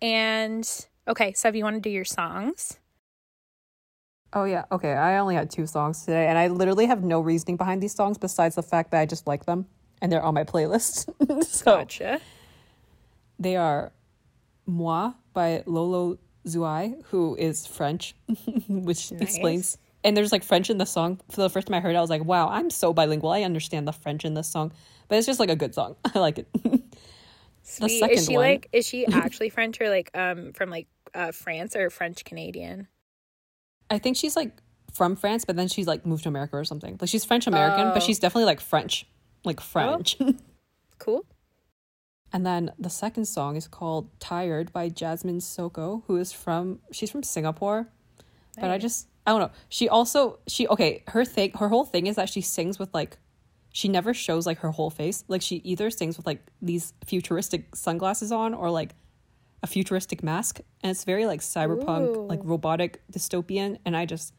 [0.00, 2.78] and okay, so if you want to do your songs.
[4.32, 4.92] Oh yeah, okay.
[4.92, 8.16] I only had two songs today, and I literally have no reasoning behind these songs
[8.16, 9.66] besides the fact that I just like them,
[10.00, 11.44] and they're on my playlist.
[11.44, 12.20] so Gotcha.
[13.38, 13.92] they are
[14.64, 18.14] "Moi" by Lolo Zouai, who is French,
[18.68, 19.20] which Nice.
[19.22, 19.78] explains.
[20.04, 21.20] And there's like French in the song.
[21.30, 23.30] For the first time I heard it, I was like, "Wow, I'm so bilingual.
[23.30, 24.72] I understand the French in this song."
[25.08, 25.94] But it's just like a good song.
[26.14, 26.48] I like it.
[27.62, 28.00] Sweet.
[28.00, 31.30] second is she one- like is she actually French or like um from like uh
[31.30, 32.88] France or French Canadian?
[33.90, 34.60] I think she's like
[34.92, 36.98] from France, but then she's like moved to America or something.
[37.00, 37.94] Like she's French American, Oh.
[37.94, 39.06] but she's definitely like French,
[39.44, 40.18] like French.
[40.98, 41.24] Cool.
[42.32, 47.10] And then the second song is called Tired by Jasmine Sokko, who is from she's
[47.10, 47.88] from Singapore.
[48.58, 49.50] But I just I don't know.
[49.68, 53.18] She also she okay, her thing her whole thing is that she sings with like
[53.72, 55.24] she never shows like her whole face.
[55.28, 58.94] Like she either sings with like these futuristic sunglasses on or like
[59.62, 60.60] a futuristic mask.
[60.82, 63.78] And it's very like cyberpunk, like robotic dystopian.
[63.84, 64.34] And I just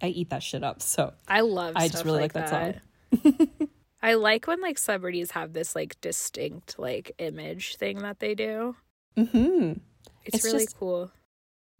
[0.00, 0.82] I eat that shit up.
[0.82, 2.80] So I love I just really like, that.
[3.10, 3.48] that
[4.02, 8.76] I like when like celebrities have this like distinct like image thing that they do.
[9.16, 9.74] hmm
[10.24, 11.10] It's, It's really just- cool.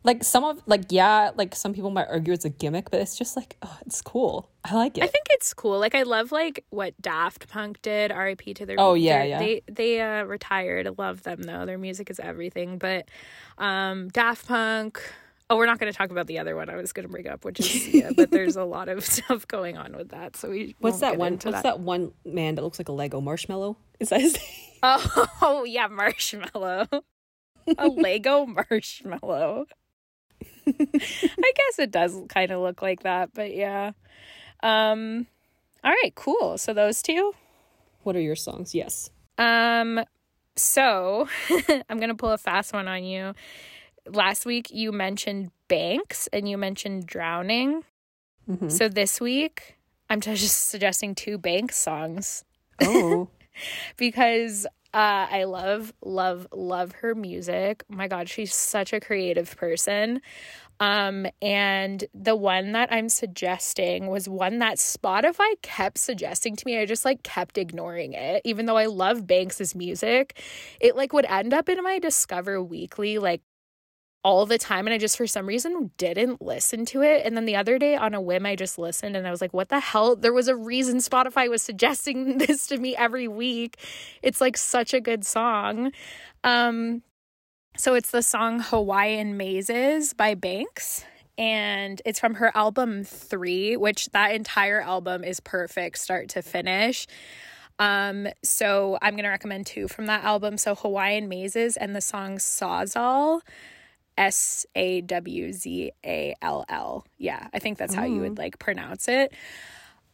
[0.05, 3.17] like some of like yeah like some people might argue it's a gimmick but it's
[3.17, 5.79] just like oh, it's cool i like it I think it's cool.
[5.79, 8.13] Like I love like what Daft Punk did.
[8.13, 8.55] R.I.P.
[8.55, 8.77] to their.
[8.79, 9.39] Oh, yeah, their- yeah.
[9.39, 10.87] They they uh, retired.
[10.87, 11.67] I love them though.
[11.67, 12.79] Their music is everything.
[12.79, 13.09] But
[13.59, 15.03] um, Daft Punk.
[15.53, 17.29] Oh, we're not going to talk about the other one I was going to bring
[17.29, 18.11] up, which is yeah.
[18.17, 20.35] But there's a lot of stuff going on with that.
[20.35, 20.75] So we.
[20.79, 21.79] what's that one what's that.
[21.79, 24.43] one man that looks like a lego marshmallow is that his name
[24.83, 26.89] Oh, yeah, Marshmello.
[27.77, 29.67] a Lego marshmallow.
[30.67, 33.93] I guess it does kind of look like that, but yeah.
[34.63, 35.27] Um
[35.85, 36.57] all right, cool.
[36.57, 37.35] So those two.
[38.05, 40.01] what are your songs yes Um
[40.57, 41.29] so
[41.91, 43.35] I'm going to pull a fast one on you.
[44.07, 47.85] Last week you mentioned banks and you mentioned drowning.
[48.49, 48.71] Mhm.
[48.71, 49.77] So this week
[50.11, 52.45] I'm just suggesting two bank songs
[52.83, 53.29] oh
[53.97, 57.83] because Uh, I love, love, love her music.
[57.91, 60.21] Oh my God, she's such a creative person.
[60.81, 66.77] Um, and the one that I'm suggesting was one that Spotify kept suggesting to me.
[66.79, 70.39] I just like kept ignoring it, even though I love Banks's music.
[70.79, 73.41] It like would end up in my Discover Weekly like
[74.25, 77.27] all the time and I just for some reason didn't listen to it.
[77.27, 79.53] And then the other day on a whim I just listened and I was like,
[79.53, 80.15] what the hell?
[80.15, 83.79] There was a reason Spotify was suggesting this to me every week.
[84.23, 85.93] It's like such a good song.
[86.45, 87.03] Um
[87.77, 91.05] so it's the song Hawaiian Mazes by Banks
[91.39, 97.07] and it's from her album 3, which that entire album is perfect start to finish.
[97.79, 100.59] Um, so I'm gonna recommend two from that album.
[100.59, 103.41] So Hawaiian Mazes and the song Sawzall.
[104.19, 107.07] S A W Z A L L.
[107.19, 109.33] Yeah, I think that's how you would like pronounce it.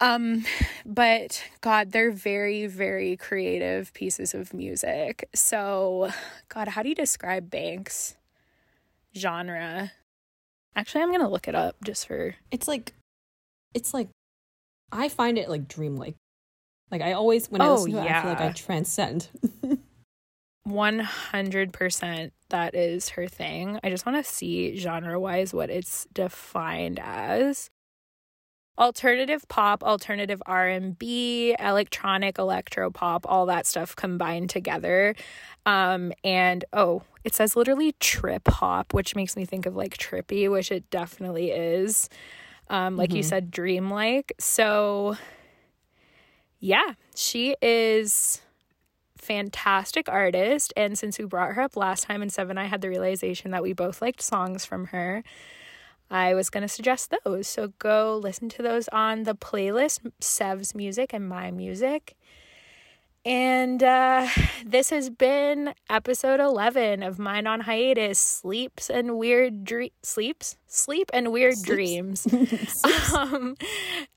[0.00, 0.44] Um,
[0.86, 5.28] but God, they're very, very creative pieces of music.
[5.34, 6.10] So,
[6.48, 8.16] God, how do you describe Banks
[9.16, 9.92] genre?
[10.76, 12.92] Actually, I'm gonna look it up just for It's like,
[13.74, 14.08] it's like,
[14.92, 16.14] I find it like dreamlike.
[16.90, 18.52] Like I always when I Oh, listen to it, I feel like I yeah.
[18.52, 19.28] transcend.
[20.68, 23.78] 100% that is her thing.
[23.82, 27.70] I just want to see genre wise what it's defined as.
[28.78, 35.14] Alternative pop, alternative R&B, electronic electro pop, all that stuff combined together.
[35.66, 40.50] Um and oh, it says literally trip hop, which makes me think of like trippy,
[40.50, 42.08] which it definitely is.
[42.70, 44.32] Um like you said dreamlike.
[44.38, 45.16] So
[46.60, 48.40] yeah, she is
[49.18, 50.72] fantastic artist.
[50.76, 53.62] And since we brought her up last time and Seven I had the realization that
[53.62, 55.22] we both liked songs from her.
[56.10, 57.46] I was going to suggest those.
[57.46, 62.16] So go listen to those on the playlist Sev's music and my music
[63.28, 64.26] and uh,
[64.64, 70.56] this has been episode 11 of Mind on Hiatus Sleeps and Weird Dreams Sleeps?
[70.66, 72.26] Sleep and Weird Dreams.
[73.14, 73.56] Um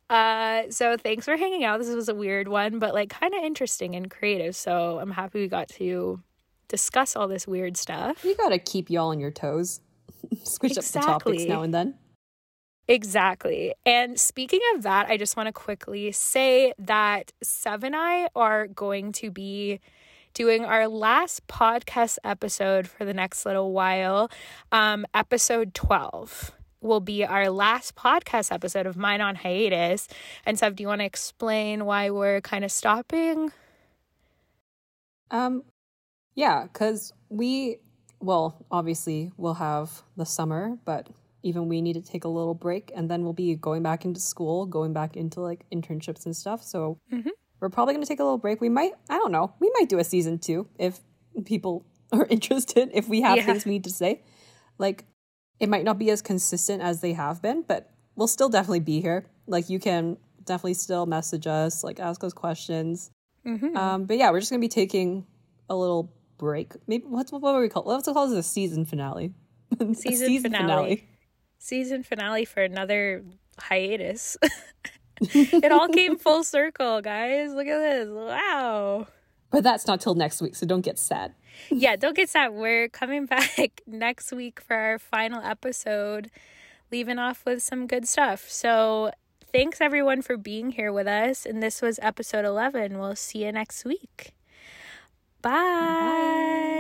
[0.10, 1.80] uh so thanks for hanging out.
[1.80, 5.40] This was a weird one but like kind of interesting and creative so i'm happy
[5.40, 6.22] we got to
[6.72, 8.24] discuss all this weird stuff.
[8.24, 9.82] You gotta keep y'all on your toes.
[10.44, 11.96] Switch up the topics now and then.
[12.92, 13.74] Exactly.
[13.86, 18.68] And speaking of that i just want to quickly say that sev and i are
[18.68, 19.80] going to be
[20.34, 24.30] doing our last podcast episode for the next little while.
[24.74, 30.10] Um episode 12 will be our last podcast episode of mind on hiatus.
[30.46, 33.54] And sev do you want to explain why we're kind of stopping?
[35.30, 35.64] Um,
[36.36, 37.78] yeah, because we,
[38.20, 41.08] well, obviously we'll have the summer, but
[41.44, 44.20] even we need to take a little break, and then we'll be going back into
[44.20, 46.64] school, going back into like internships and stuff.
[46.64, 46.98] So
[47.60, 48.60] we're probably going to take a little break.
[48.62, 51.00] We might, I don't know, we might do a season two if
[51.46, 52.90] people are interested.
[52.94, 53.46] If we have Yeah.
[53.46, 54.22] things we need to say,
[54.78, 55.06] like
[55.60, 59.00] it might not be as consistent as they have been, but we'll still definitely be
[59.02, 59.26] here.
[59.48, 63.12] Like you can definitely still message us, like ask us questions.
[63.78, 65.26] Um, but yeah, we're just gonna be taking
[65.70, 66.74] a little break.
[66.88, 67.84] Maybe what's what would we call?
[67.86, 69.34] Let's call this a season finale.
[69.80, 71.08] A Season finale.
[71.62, 73.24] Season finale for another
[73.58, 74.38] hiatus.
[75.22, 77.54] it all came full circle, guys.
[77.54, 78.10] Look at this.
[78.10, 79.08] Wow.
[79.52, 81.34] But that's not till next week, so don't get sad.
[81.70, 82.54] Yeah, don't get sad.
[82.54, 86.32] We're coming back next week for our final episode,
[86.92, 88.50] leaving off with some good stuff.
[88.50, 89.12] So,
[89.52, 91.46] thanks everyone for being here with us.
[91.46, 92.98] And this was episode 11.
[92.98, 94.34] We'll see you next week.
[95.42, 96.72] Bye.